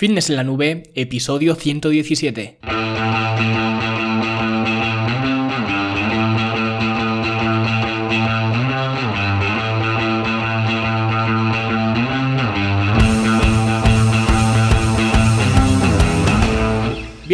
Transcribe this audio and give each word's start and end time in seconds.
Fitness 0.00 0.30
en 0.30 0.36
la 0.36 0.44
Nube, 0.44 0.84
episodio 0.94 1.54
117. 1.54 2.79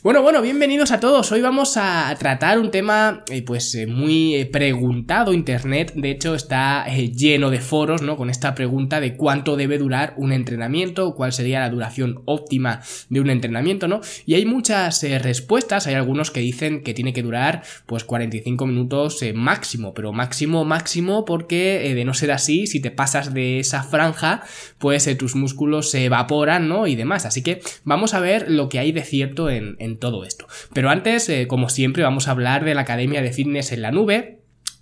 Bueno, 0.00 0.22
bueno, 0.22 0.40
bienvenidos 0.42 0.92
a 0.92 1.00
todos. 1.00 1.32
Hoy 1.32 1.40
vamos 1.40 1.76
a 1.76 2.14
tratar 2.20 2.60
un 2.60 2.70
tema 2.70 3.24
eh, 3.28 3.42
pues 3.42 3.74
eh, 3.74 3.88
muy 3.88 4.36
eh, 4.36 4.46
preguntado 4.46 5.32
internet. 5.32 5.92
De 5.96 6.12
hecho, 6.12 6.36
está 6.36 6.86
lleno 6.86 7.50
de 7.50 7.58
foros, 7.58 8.00
¿no? 8.00 8.16
Con 8.16 8.30
esta 8.30 8.54
pregunta 8.54 9.00
de 9.00 9.16
cuánto 9.16 9.56
debe 9.56 9.76
durar 9.76 10.14
un 10.16 10.32
entrenamiento, 10.32 11.16
cuál 11.16 11.32
sería 11.32 11.58
la 11.58 11.70
duración 11.70 12.22
óptima 12.26 12.80
de 13.08 13.20
un 13.20 13.28
entrenamiento, 13.28 13.88
¿no? 13.88 14.00
Y 14.24 14.34
hay 14.34 14.46
muchas 14.46 15.02
respuestas. 15.02 15.88
Hay 15.88 15.94
algunos 15.94 16.30
que 16.30 16.40
dicen 16.40 16.84
que 16.84 16.94
tiene 16.94 17.12
que 17.12 17.24
durar 17.24 17.64
pues 17.86 18.04
45 18.04 18.66
minutos 18.66 19.24
máximo, 19.34 19.94
pero 19.94 20.12
máximo, 20.12 20.64
máximo, 20.64 21.24
porque 21.24 21.92
de 21.96 22.04
no 22.04 22.14
ser 22.14 22.30
así, 22.30 22.68
si 22.68 22.78
te 22.78 22.92
pasas 22.92 23.34
de 23.34 23.58
esa 23.58 23.82
franja, 23.82 24.44
pues 24.78 25.08
tus 25.18 25.34
músculos 25.34 25.90
se 25.90 26.04
evaporan, 26.04 26.68
¿no? 26.68 26.86
Y 26.86 26.94
demás. 26.94 27.26
Así 27.26 27.42
que 27.42 27.62
vamos 27.82 28.14
a 28.14 28.20
ver 28.20 28.48
lo 28.48 28.68
que 28.68 28.78
hay 28.78 28.92
de 28.92 29.02
cierto 29.02 29.50
en 29.50 29.87
todo 29.96 30.24
esto. 30.24 30.46
Pero 30.72 30.90
antes, 30.90 31.28
eh, 31.28 31.46
como 31.48 31.68
siempre, 31.68 32.02
vamos 32.02 32.28
a 32.28 32.32
hablar 32.32 32.64
de 32.64 32.74
la 32.74 32.82
Academia 32.82 33.22
de 33.22 33.32
Fitness 33.32 33.72
en 33.72 33.82
la 33.82 33.90
Nube 33.90 34.37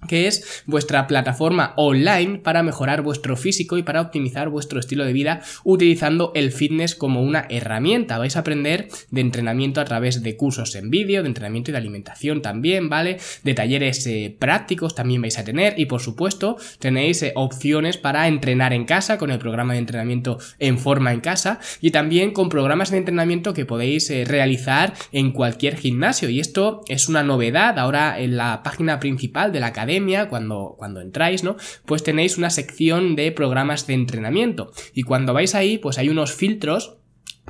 que 0.06 0.26
es 0.26 0.64
vuestra 0.66 1.06
plataforma 1.06 1.72
online 1.76 2.38
para 2.38 2.62
mejorar 2.62 3.02
vuestro 3.02 3.36
físico 3.36 3.78
y 3.78 3.82
para 3.82 4.00
optimizar 4.00 4.48
vuestro 4.48 4.80
estilo 4.80 5.04
de 5.04 5.12
vida 5.12 5.42
utilizando 5.64 6.32
el 6.34 6.52
fitness 6.52 6.94
como 6.94 7.22
una 7.22 7.46
herramienta. 7.48 8.18
Vais 8.18 8.36
a 8.36 8.40
aprender 8.40 8.88
de 9.10 9.20
entrenamiento 9.20 9.80
a 9.80 9.84
través 9.84 10.22
de 10.22 10.36
cursos 10.36 10.74
en 10.74 10.90
vídeo, 10.90 11.22
de 11.22 11.28
entrenamiento 11.28 11.70
y 11.70 11.72
de 11.72 11.78
alimentación 11.78 12.42
también, 12.42 12.88
¿vale? 12.88 13.18
De 13.42 13.54
talleres 13.54 14.06
eh, 14.06 14.34
prácticos 14.38 14.94
también 14.94 15.22
vais 15.22 15.38
a 15.38 15.44
tener 15.44 15.78
y 15.78 15.86
por 15.86 16.00
supuesto 16.00 16.56
tenéis 16.78 17.22
eh, 17.22 17.32
opciones 17.34 17.96
para 17.96 18.28
entrenar 18.28 18.72
en 18.72 18.84
casa 18.84 19.18
con 19.18 19.30
el 19.30 19.38
programa 19.38 19.72
de 19.72 19.80
entrenamiento 19.80 20.38
en 20.58 20.78
forma 20.78 21.12
en 21.12 21.20
casa 21.20 21.60
y 21.80 21.90
también 21.90 22.32
con 22.32 22.48
programas 22.48 22.90
de 22.90 22.98
entrenamiento 22.98 23.54
que 23.54 23.66
podéis 23.66 24.10
eh, 24.10 24.24
realizar 24.24 24.94
en 25.12 25.32
cualquier 25.32 25.76
gimnasio 25.76 26.28
y 26.28 26.40
esto 26.40 26.82
es 26.88 27.08
una 27.08 27.22
novedad 27.22 27.78
ahora 27.78 28.18
en 28.20 28.36
la 28.36 28.62
página 28.62 29.00
principal 29.00 29.52
de 29.52 29.60
la 29.60 29.68
academia 29.68 29.95
cuando, 30.28 30.74
cuando 30.78 31.00
entráis, 31.00 31.44
¿no? 31.44 31.56
Pues 31.84 32.02
tenéis 32.02 32.38
una 32.38 32.50
sección 32.50 33.16
de 33.16 33.32
programas 33.32 33.86
de 33.86 33.94
entrenamiento. 33.94 34.72
Y 34.92 35.02
cuando 35.02 35.32
vais 35.32 35.54
ahí, 35.54 35.78
pues 35.78 35.98
hay 35.98 36.08
unos 36.08 36.34
filtros 36.34 36.98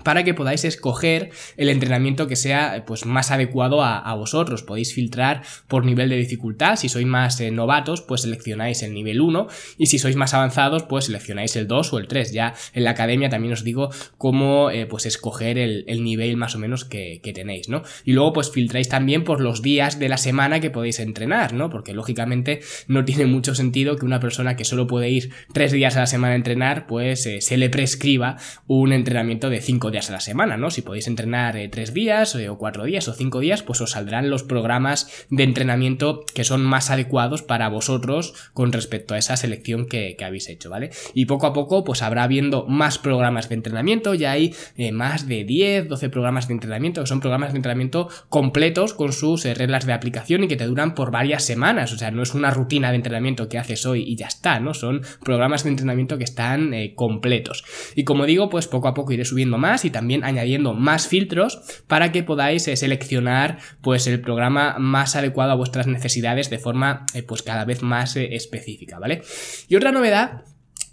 para 0.03 0.25
que 0.25 0.35
podáis 0.35 0.65
escoger 0.65 1.31
el 1.57 1.69
entrenamiento 1.69 2.27
que 2.27 2.37
sea 2.37 2.85
pues 2.87 3.07
más 3.07 3.31
adecuado 3.31 3.83
a, 3.83 4.15
vosotros. 4.15 4.63
Podéis 4.63 4.95
filtrar 4.95 5.43
por 5.69 5.85
nivel 5.85 6.09
de 6.09 6.17
dificultad. 6.17 6.77
Si 6.77 6.89
sois 6.89 7.07
más 7.07 7.41
eh, 7.41 7.51
novatos, 7.51 8.03
pues 8.03 8.23
seleccionáis 8.23 8.83
el 8.83 8.95
nivel 8.95 9.21
1 9.21 9.47
y 9.79 9.87
si 9.87 9.99
sois 9.99 10.17
más 10.17 10.33
avanzados, 10.33 10.85
pues 10.85 11.07
seleccionáis 11.07 11.57
el 11.57 11.67
2 11.67 11.93
o 11.93 11.99
el 11.99 12.09
3. 12.09 12.33
Ya 12.33 12.55
en 12.73 12.85
la 12.85 12.91
academia 12.91 13.29
también 13.29 13.53
os 13.53 13.65
digo 13.65 13.91
cómo 14.17 14.71
eh, 14.71 14.87
pues 14.87 15.07
escoger 15.07 15.59
el, 15.59 15.85
nivel 16.05 16.37
más 16.37 16.55
o 16.55 16.59
menos 16.59 16.85
que, 16.85 17.21
tenéis, 17.35 17.69
¿no? 17.69 17.83
Y 18.05 18.13
luego 18.13 18.33
pues 18.33 18.51
filtráis 18.51 18.89
también 18.89 19.25
por 19.25 19.41
los 19.41 19.61
días 19.61 19.99
de 19.99 20.09
la 20.09 20.17
semana 20.17 20.61
que 20.61 20.71
podéis 20.71 21.01
entrenar, 21.01 21.53
¿no? 21.53 21.69
Porque 21.69 21.93
lógicamente 21.93 22.61
no 22.87 23.05
tiene 23.05 23.27
mucho 23.27 23.55
sentido 23.55 23.97
que 23.97 24.07
una 24.07 24.21
persona 24.21 24.57
que 24.57 24.65
solo 24.65 24.87
puede 24.87 25.11
ir 25.11 25.33
3 25.53 25.73
días 25.73 25.97
a 25.97 26.01
la 26.01 26.07
semana 26.07 26.35
a 26.35 26.37
entrenar, 26.37 26.87
pues 26.87 27.27
eh, 27.27 27.41
se 27.41 27.57
le 27.57 27.69
prescriba 27.69 28.37
un 28.67 28.93
entrenamiento 28.93 29.51
de 29.51 29.61
5 29.61 29.86
días 29.91 30.11
a 30.11 30.13
la 30.13 30.21
semana, 30.21 30.57
¿no? 30.57 30.71
Si 30.71 30.83
podéis 30.83 31.07
entrenar 31.07 31.57
eh, 31.57 31.69
tres 31.69 31.93
días 31.93 32.35
eh, 32.35 32.49
o 32.49 32.59
cuatro 32.59 32.85
días 32.85 33.09
o 33.09 33.13
cinco 33.13 33.41
días, 33.41 33.63
pues 33.63 33.81
os 33.81 33.93
saldrán 33.93 34.31
los 34.31 34.43
programas 34.43 35.27
de 35.31 35.43
entrenamiento 35.43 36.25
que 36.35 36.45
son 36.45 36.65
más 36.65 36.91
adecuados 36.91 37.43
para 37.43 37.69
vosotros 37.69 38.35
con 38.53 38.73
respecto 38.73 39.15
a 39.15 39.19
esa 39.19 39.37
selección 39.37 39.87
que, 39.87 40.17
habéis 40.25 40.49
hecho, 40.49 40.71
¿vale? 40.71 40.91
Y 41.15 41.27
poco 41.27 41.47
a 41.47 41.53
poco, 41.53 41.85
pues 41.85 42.03
habrá 42.03 42.25
habiendo 42.25 42.67
más 42.67 42.99
programas 42.99 43.49
de 43.49 43.55
entrenamiento, 43.55 44.15
ya 44.15 44.33
hay 44.33 44.55
eh, 44.77 44.93
más 44.93 45.29
de 45.29 45.45
10, 45.45 45.89
12 45.89 46.09
programas 46.09 46.49
de 46.49 46.55
entrenamiento, 46.55 47.01
que 47.01 47.07
son 47.07 47.21
programas 47.21 47.53
de 47.53 47.59
entrenamiento 47.59 48.09
completos 48.29 48.95
con 48.95 49.13
sus 49.13 49.45
reglas 49.45 49.87
de 49.87 49.93
aplicación 49.93 50.45
y 50.45 50.49
que 50.49 50.57
te 50.57 50.67
duran 50.67 50.95
por 50.95 51.11
varias 51.11 51.45
semanas, 51.45 51.93
o 51.93 51.99
sea, 51.99 52.11
no 52.11 52.23
es 52.23 52.35
una 52.35 52.51
rutina 52.51 52.91
de 52.91 52.97
entrenamiento 52.97 53.49
que 53.49 53.59
haces 53.59 53.87
hoy 53.87 54.03
y 54.03 54.17
ya 54.17 54.27
está, 54.27 54.59
¿no? 54.59 54.75
Son 54.75 55.03
programas 55.23 55.63
de 55.63 55.71
entrenamiento 55.71 56.19
que 56.19 56.25
están 56.25 56.73
completos. 56.95 57.65
Y 57.95 58.05
como 58.05 58.27
digo, 58.27 58.49
pues 58.49 58.67
poco 58.67 58.89
a 58.89 58.95
poco 58.95 59.13
iré 59.13 59.25
subiendo 59.25 59.59
más 59.59 59.76
y 59.85 59.91
también 59.91 60.25
añadiendo 60.25 60.75
más 60.75 61.09
filtros 61.09 61.61
para 61.87 62.13
que 62.13 62.23
podáis 62.23 62.67
eh, 62.69 62.77
seleccionar 62.77 63.59
pues 63.81 64.07
el 64.07 64.21
programa 64.21 64.77
más 64.79 65.17
adecuado 65.17 65.53
a 65.53 65.57
vuestras 65.57 65.87
necesidades 65.87 66.51
de 66.51 66.59
forma 66.59 67.07
eh, 67.15 67.23
pues 67.23 67.43
cada 67.43 67.65
vez 67.65 67.83
más 67.83 68.17
eh, 68.17 68.35
específica, 68.35 68.99
¿vale? 68.99 69.23
Y 69.69 69.77
otra 69.77 69.93
novedad 69.93 70.45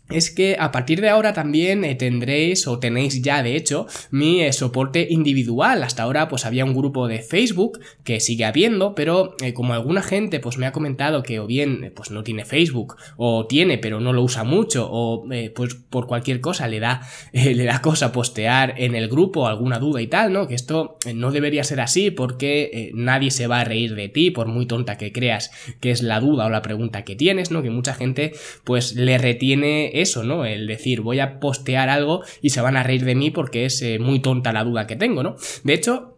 es 0.09 0.31
que 0.31 0.57
a 0.59 0.71
partir 0.71 0.99
de 0.99 1.09
ahora 1.09 1.33
también 1.33 1.85
eh, 1.85 1.95
tendréis 1.95 2.67
o 2.67 2.77
tenéis 2.77 3.21
ya 3.21 3.41
de 3.41 3.55
hecho 3.55 3.87
mi 4.11 4.41
eh, 4.41 4.51
soporte 4.51 5.07
individual. 5.09 5.81
Hasta 5.83 6.03
ahora 6.03 6.27
pues 6.27 6.45
había 6.45 6.65
un 6.65 6.73
grupo 6.73 7.07
de 7.07 7.19
Facebook 7.19 7.79
que 8.03 8.19
sigue 8.19 8.43
habiendo, 8.43 8.95
pero 8.95 9.35
eh, 9.41 9.53
como 9.53 9.73
alguna 9.73 10.01
gente 10.01 10.41
pues 10.41 10.57
me 10.57 10.65
ha 10.65 10.73
comentado 10.73 11.23
que 11.23 11.39
o 11.39 11.47
bien 11.47 11.93
pues 11.95 12.11
no 12.11 12.23
tiene 12.23 12.43
Facebook 12.43 12.97
o 13.15 13.47
tiene 13.47 13.77
pero 13.77 14.01
no 14.01 14.11
lo 14.11 14.23
usa 14.23 14.43
mucho 14.43 14.87
o 14.91 15.25
pues 15.55 15.75
por 15.75 16.07
cualquier 16.07 16.41
cosa 16.41 16.67
le 16.67 16.79
da 16.79 17.01
le 17.33 17.63
da 17.63 17.81
cosa 17.81 18.11
postear 18.11 18.75
en 18.77 18.95
el 18.95 19.07
grupo 19.07 19.47
alguna 19.47 19.79
duda 19.79 20.01
y 20.01 20.07
tal, 20.07 20.33
¿no? 20.33 20.47
Que 20.47 20.55
esto 20.55 20.97
no 21.13 21.31
debería 21.31 21.63
ser 21.63 21.79
así 21.79 22.11
porque 22.11 22.91
nadie 22.93 23.31
se 23.31 23.47
va 23.47 23.61
a 23.61 23.63
reír 23.63 23.95
de 23.95 24.09
ti 24.09 24.31
por 24.31 24.47
muy 24.47 24.65
tonta 24.65 24.97
que 24.97 25.13
creas 25.13 25.51
que 25.79 25.91
es 25.91 26.03
la 26.03 26.19
duda 26.19 26.45
o 26.45 26.49
la 26.49 26.61
pregunta 26.61 27.03
que 27.03 27.15
tienes, 27.15 27.51
¿no? 27.51 27.63
Que 27.63 27.69
mucha 27.69 27.93
gente 27.93 28.33
pues 28.65 28.95
le 28.95 29.17
retiene 29.17 29.92
eso, 29.93 30.23
¿no? 30.23 30.45
El 30.45 30.67
decir, 30.67 31.01
voy 31.01 31.19
a 31.19 31.39
postear 31.39 31.89
algo 31.89 32.23
y 32.41 32.49
se 32.49 32.61
van 32.61 32.77
a 32.77 32.83
reír 32.83 33.05
de 33.05 33.15
mí 33.15 33.31
porque 33.31 33.65
es 33.65 33.81
eh, 33.81 33.99
muy 33.99 34.19
tonta 34.19 34.51
la 34.51 34.63
duda 34.63 34.87
que 34.87 34.95
tengo, 34.95 35.23
¿no? 35.23 35.35
De 35.63 35.73
hecho, 35.73 36.12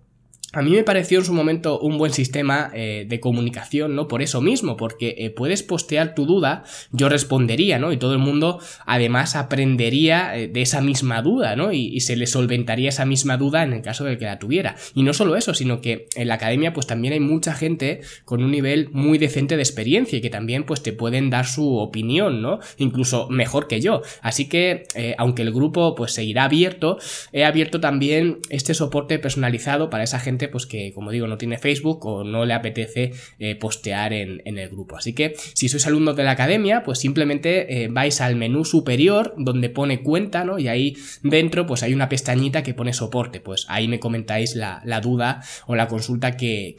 a 0.55 0.61
mí 0.61 0.71
me 0.71 0.85
pareció 0.85 1.19
en 1.19 1.25
su 1.25 1.33
momento 1.33 1.79
un 1.79 1.97
buen 1.97 2.13
sistema 2.13 2.71
eh, 2.73 3.05
de 3.09 3.19
comunicación, 3.19 3.93
¿no? 3.93 4.07
Por 4.07 4.21
eso 4.21 4.39
mismo, 4.39 4.77
porque 4.77 5.13
eh, 5.17 5.29
puedes 5.29 5.63
postear 5.63 6.15
tu 6.15 6.25
duda, 6.25 6.63
yo 6.91 7.09
respondería, 7.09 7.77
¿no? 7.77 7.91
Y 7.91 7.97
todo 7.97 8.13
el 8.13 8.19
mundo 8.19 8.59
además 8.85 9.35
aprendería 9.35 10.37
eh, 10.37 10.47
de 10.47 10.61
esa 10.61 10.79
misma 10.79 11.21
duda, 11.21 11.57
¿no? 11.57 11.73
Y, 11.73 11.95
se 12.05 12.15
le 12.15 12.27
solventaría 12.27 12.89
esa 12.89 13.05
misma 13.05 13.35
duda 13.35 13.63
en 13.63 13.73
el 13.73 13.81
caso 13.81 14.03
de 14.03 14.17
que 14.19 14.25
la 14.25 14.37
tuviera. 14.37 14.75
Y 14.93 15.01
no 15.01 15.13
solo 15.13 15.35
eso, 15.35 15.55
sino 15.55 15.81
que 15.81 16.07
en 16.15 16.27
la 16.27 16.35
academia 16.35 16.71
pues 16.71 16.85
también 16.85 17.13
hay 17.13 17.19
mucha 17.19 17.53
gente 17.53 18.01
con 18.25 18.43
un 18.43 18.51
nivel 18.51 18.89
muy 18.91 19.17
decente 19.17 19.55
de 19.55 19.63
experiencia 19.63 20.19
y 20.19 20.21
que 20.21 20.29
también 20.29 20.65
pues 20.65 20.83
te 20.83 20.93
pueden 20.93 21.31
dar 21.31 21.47
su 21.47 21.77
opinión, 21.77 22.43
¿no? 22.43 22.59
Incluso 22.77 23.27
mejor 23.29 23.67
que 23.67 23.81
yo. 23.81 24.03
Así 24.21 24.47
que, 24.47 24.83
aunque 25.17 25.41
el 25.41 25.51
grupo 25.51 25.95
pues 25.95 26.11
seguirá 26.13 26.43
abierto, 26.43 26.99
he 27.31 27.43
abierto 27.43 27.79
también 27.79 28.37
este 28.49 28.75
soporte 28.75 29.17
personalizado 29.17 29.89
para 29.89 30.03
esa 30.03 30.19
gente 30.19 30.44
pues 30.47 30.65
que, 30.65 30.93
como 30.93 31.11
digo, 31.11 31.27
no 31.27 31.37
tiene 31.37 31.57
Facebook 31.57 32.05
o 32.05 32.23
no 32.23 32.45
le 32.45 32.53
apetece 32.53 33.13
eh, 33.39 33.55
postear 33.55 34.13
en, 34.13 34.41
el 34.45 34.69
grupo. 34.69 34.97
Así 34.97 35.13
que 35.13 35.35
si 35.53 35.69
sois 35.69 35.85
alumnos 35.87 36.15
de 36.15 36.23
la 36.23 36.31
academia, 36.31 36.83
pues 36.83 36.99
simplemente 36.99 37.83
eh, 37.83 37.87
vais 37.89 38.21
al 38.21 38.35
menú 38.35 38.65
superior 38.65 39.33
donde 39.37 39.69
pone 39.69 40.01
cuenta, 40.01 40.43
¿no? 40.43 40.59
Y 40.59 40.67
ahí 40.67 40.95
dentro 41.23 41.65
pues 41.65 41.83
hay 41.83 41.93
una 41.93 42.09
pestañita 42.09 42.63
que 42.63 42.73
pone 42.73 42.93
soporte. 42.93 43.39
Pues 43.39 43.65
ahí 43.69 43.87
me 43.87 43.99
comentáis 43.99 44.55
la, 44.55 44.81
duda 45.01 45.41
o 45.67 45.75
la 45.75 45.87
consulta 45.87 46.37
que, 46.37 46.75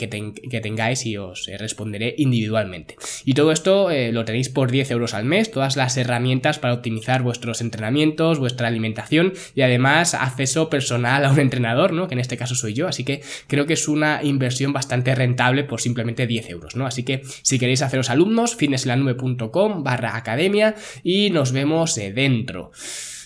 tengáis 0.62 1.04
y 1.06 1.16
os 1.16 1.48
eh, 1.48 1.58
responderé 1.58 2.14
individualmente. 2.18 2.96
Y 3.24 3.34
todo 3.34 3.52
esto 3.52 3.88
lo 3.90 4.24
tenéis 4.24 4.48
por 4.48 4.70
10 4.70 4.90
euros 4.90 5.14
al 5.14 5.24
mes, 5.24 5.50
todas 5.50 5.76
las 5.76 5.96
herramientas 5.96 6.58
para 6.58 6.74
optimizar 6.74 7.22
vuestros 7.22 7.60
entrenamientos, 7.60 8.38
vuestra 8.38 8.68
alimentación 8.68 9.32
y 9.54 9.62
además 9.62 10.14
acceso 10.14 10.70
personal 10.70 11.24
a 11.24 11.30
un 11.30 11.40
entrenador, 11.40 11.92
¿no? 11.92 12.08
Que 12.08 12.14
en 12.14 12.20
este 12.20 12.36
caso 12.36 12.54
soy 12.54 12.74
yo, 12.74 12.88
así 12.88 13.04
que 13.04 13.22
creo 13.56 13.66
que 13.66 13.72
es 13.72 13.88
una 13.88 14.22
inversión 14.22 14.74
bastante 14.74 15.14
rentable 15.14 15.64
por 15.64 15.80
simplemente 15.80 16.26
10 16.26 16.50
euros, 16.50 16.76
¿no? 16.76 16.84
Así 16.84 17.04
que 17.04 17.22
si 17.40 17.58
queréis 17.58 17.80
haceros 17.80 18.10
alumnos, 18.10 18.54
fitnesslanube.com 18.54 19.82
barra 19.82 20.14
academia 20.14 20.74
y 21.02 21.30
nos 21.30 21.52
vemos 21.52 21.94
dentro. 21.94 22.70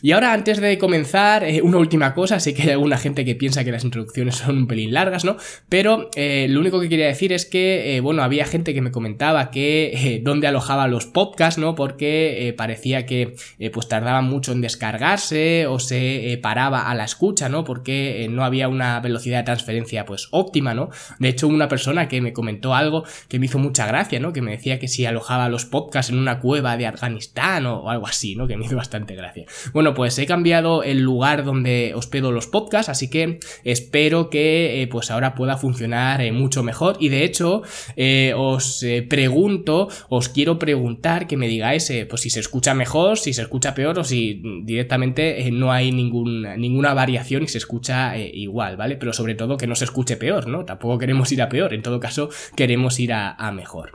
Y 0.02 0.12
ahora 0.12 0.32
antes 0.32 0.61
de 0.61 0.79
comenzar, 0.79 1.44
eh, 1.44 1.62
una 1.62 1.79
última 1.79 2.14
cosa, 2.14 2.41
sé 2.41 2.55
que 2.55 2.62
hay 2.62 2.70
alguna 2.70 2.99
gente 2.99 3.25
que 3.25 3.35
piensa 3.35 3.64
que 3.64 3.73
las 3.73 3.85
introducciones 3.85 4.37
son 4.37 4.56
un 4.58 4.67
pelín 4.67 4.93
largas, 4.93 5.25
¿no? 5.25 5.37
Pero 5.69 6.11
eh, 6.17 6.47
lo 6.49 6.61
único 6.61 6.81
que 6.81 6.88
quería 6.88 7.06
decir 7.06 7.32
es 7.32 7.47
que, 7.47 7.97
eh, 7.97 8.00
bueno, 8.00 8.23
había 8.23 8.44
gente 8.44 8.75
que 8.75 8.81
me 8.81 8.91
comentaba 8.91 9.50
que 9.50 10.20
dónde 10.25 10.47
alojaba 10.47 10.88
los 10.88 11.06
podcasts, 11.06 11.58
¿no? 11.58 11.75
Porque 11.75 12.55
parecía 12.56 13.06
que 13.06 13.35
pues 13.73 13.88
tardaban 13.88 14.25
mucho 14.25 14.52
en 14.52 14.61
descargarse 14.61 15.67
o 15.67 15.79
se 15.79 16.38
paraba 16.43 16.91
a 16.91 16.94
la 16.94 17.05
escucha, 17.05 17.49
¿no? 17.49 17.64
Porque 17.64 18.29
no 18.31 18.44
había 18.44 18.69
una 18.69 19.00
velocidad 19.00 19.38
de 19.38 19.44
transferencia 19.44 20.05
pues 20.05 20.29
óptima, 20.31 20.75
¿no? 20.75 20.91
De 21.19 21.29
hecho, 21.29 21.49
una 21.49 21.69
persona 21.69 22.08
que 22.08 22.20
me 22.20 22.32
comentó 22.32 22.75
algo 22.75 23.05
que 23.29 23.38
me 23.38 23.46
hizo 23.46 23.58
mucha 23.58 23.87
gracia, 23.87 24.20
¿no? 24.20 24.32
Que 24.32 24.43
me 24.43 24.53
decía 24.53 24.79
que 24.79 24.88
si 24.88 25.06
alojaba 25.06 25.49
los 25.49 25.64
podcasts 25.64 26.11
en 26.11 26.19
una 26.19 26.41
cueva 26.41 26.76
de 26.76 26.87
Afganistán 26.87 27.67
o, 27.67 27.91
algo 27.91 28.06
así, 28.06 28.37
¿no? 28.37 28.46
Que 28.46 28.56
me 28.56 28.67
hizo 28.67 28.76
bastante 28.76 29.14
gracia. 29.14 29.46
Bueno, 29.73 29.90
pues 29.95 30.19
he 30.19 30.27
cambiado 30.27 30.83
el 30.83 31.01
lugar 31.01 31.45
donde 31.45 31.93
hospedo 31.95 32.33
los 32.33 32.47
podcasts, 32.47 32.89
así 32.89 33.09
que 33.09 33.41
espero 33.65 34.31
que 34.31 34.83
eh, 34.83 34.87
pues 34.87 35.11
ahora 35.11 35.35
pueda 35.35 35.57
funcionar 35.57 36.21
eh, 36.21 36.33
mucho 36.33 36.63
mejor. 36.63 36.97
Y 37.01 37.09
de 37.09 37.25
hecho, 37.25 37.63
eh, 37.97 38.33
os 38.37 38.85
pregunto, 39.09 39.89
os 40.09 40.29
quiero 40.29 40.59
preguntar 40.59 41.27
que 41.27 41.37
me 41.37 41.49
digáis 41.49 41.93
pues 42.09 42.23
si 42.23 42.31
se 42.31 42.41
escucha 42.41 42.75
mejor, 42.75 43.19
si 43.19 43.33
se 43.33 43.43
escucha 43.43 43.75
peor 43.75 43.99
o 43.99 44.05
si 44.05 44.43
directamente 44.65 45.51
no 45.51 45.73
hay 45.73 45.93
ninguna 45.93 46.95
variación 46.95 47.43
y 47.43 47.49
se 47.49 47.59
escucha 47.59 48.17
igual, 48.19 48.77
¿vale? 48.77 48.97
Pero 48.97 49.13
sobre 49.13 49.35
todo 49.35 49.57
que 49.57 49.67
no 49.67 49.75
se 49.75 49.85
escuche 49.85 50.17
peor, 50.17 50.47
¿no? 50.47 50.65
Tampoco 50.65 50.99
queremos 50.99 51.33
ir 51.33 51.43
a 51.43 51.49
peor, 51.49 51.75
en 51.75 51.83
todo 51.83 52.01
caso 52.01 52.31
queremos 52.55 52.99
ir 53.01 53.13
a, 53.13 53.51
mejor. 53.53 53.93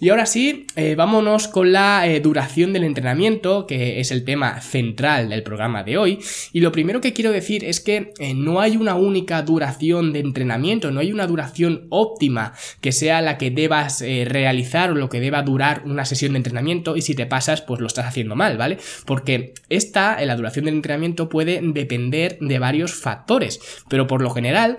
Y 0.00 0.08
ahora 0.08 0.26
sí, 0.26 0.66
vámonos 0.96 1.48
con 1.48 1.72
la 1.72 2.04
duración 2.22 2.72
del 2.72 2.84
entrenamiento, 2.84 3.66
que 3.66 4.00
es 4.00 4.10
el 4.10 4.24
tema 4.24 4.60
central 4.60 5.32
del 5.34 5.42
programa 5.42 5.82
de 5.82 5.98
hoy. 5.98 6.18
Y 6.52 6.60
lo 6.60 6.72
primero 6.72 7.00
que 7.00 7.12
quiero 7.12 7.30
decir 7.30 7.64
es 7.64 7.80
que 7.80 8.12
eh, 8.18 8.34
no 8.34 8.60
hay 8.60 8.76
una 8.76 8.94
única 8.94 9.42
duración 9.42 10.12
de 10.12 10.20
entrenamiento, 10.20 10.90
no 10.90 11.00
hay 11.00 11.12
una 11.12 11.26
duración 11.26 11.86
óptima 11.90 12.52
que 12.80 12.92
sea 12.92 13.20
la 13.20 13.38
que 13.38 13.50
debas 13.50 14.02
eh, 14.02 14.24
realizar 14.26 14.90
o 14.90 14.94
lo 14.94 15.08
que 15.08 15.20
deba 15.20 15.42
durar 15.42 15.82
una 15.84 16.04
sesión 16.04 16.32
de 16.32 16.38
entrenamiento 16.38 16.96
y 16.96 17.02
si 17.02 17.14
te 17.14 17.26
pasas 17.26 17.62
pues 17.62 17.80
lo 17.80 17.86
estás 17.86 18.06
haciendo 18.06 18.36
mal, 18.36 18.56
¿vale? 18.56 18.78
Porque 19.06 19.54
esta, 19.68 20.22
eh, 20.22 20.26
la 20.26 20.36
duración 20.36 20.64
del 20.66 20.74
entrenamiento 20.74 21.28
puede 21.28 21.60
depender 21.62 22.38
de 22.40 22.58
varios 22.58 22.94
factores, 22.94 23.60
pero 23.88 24.06
por 24.06 24.22
lo 24.22 24.30
general 24.30 24.78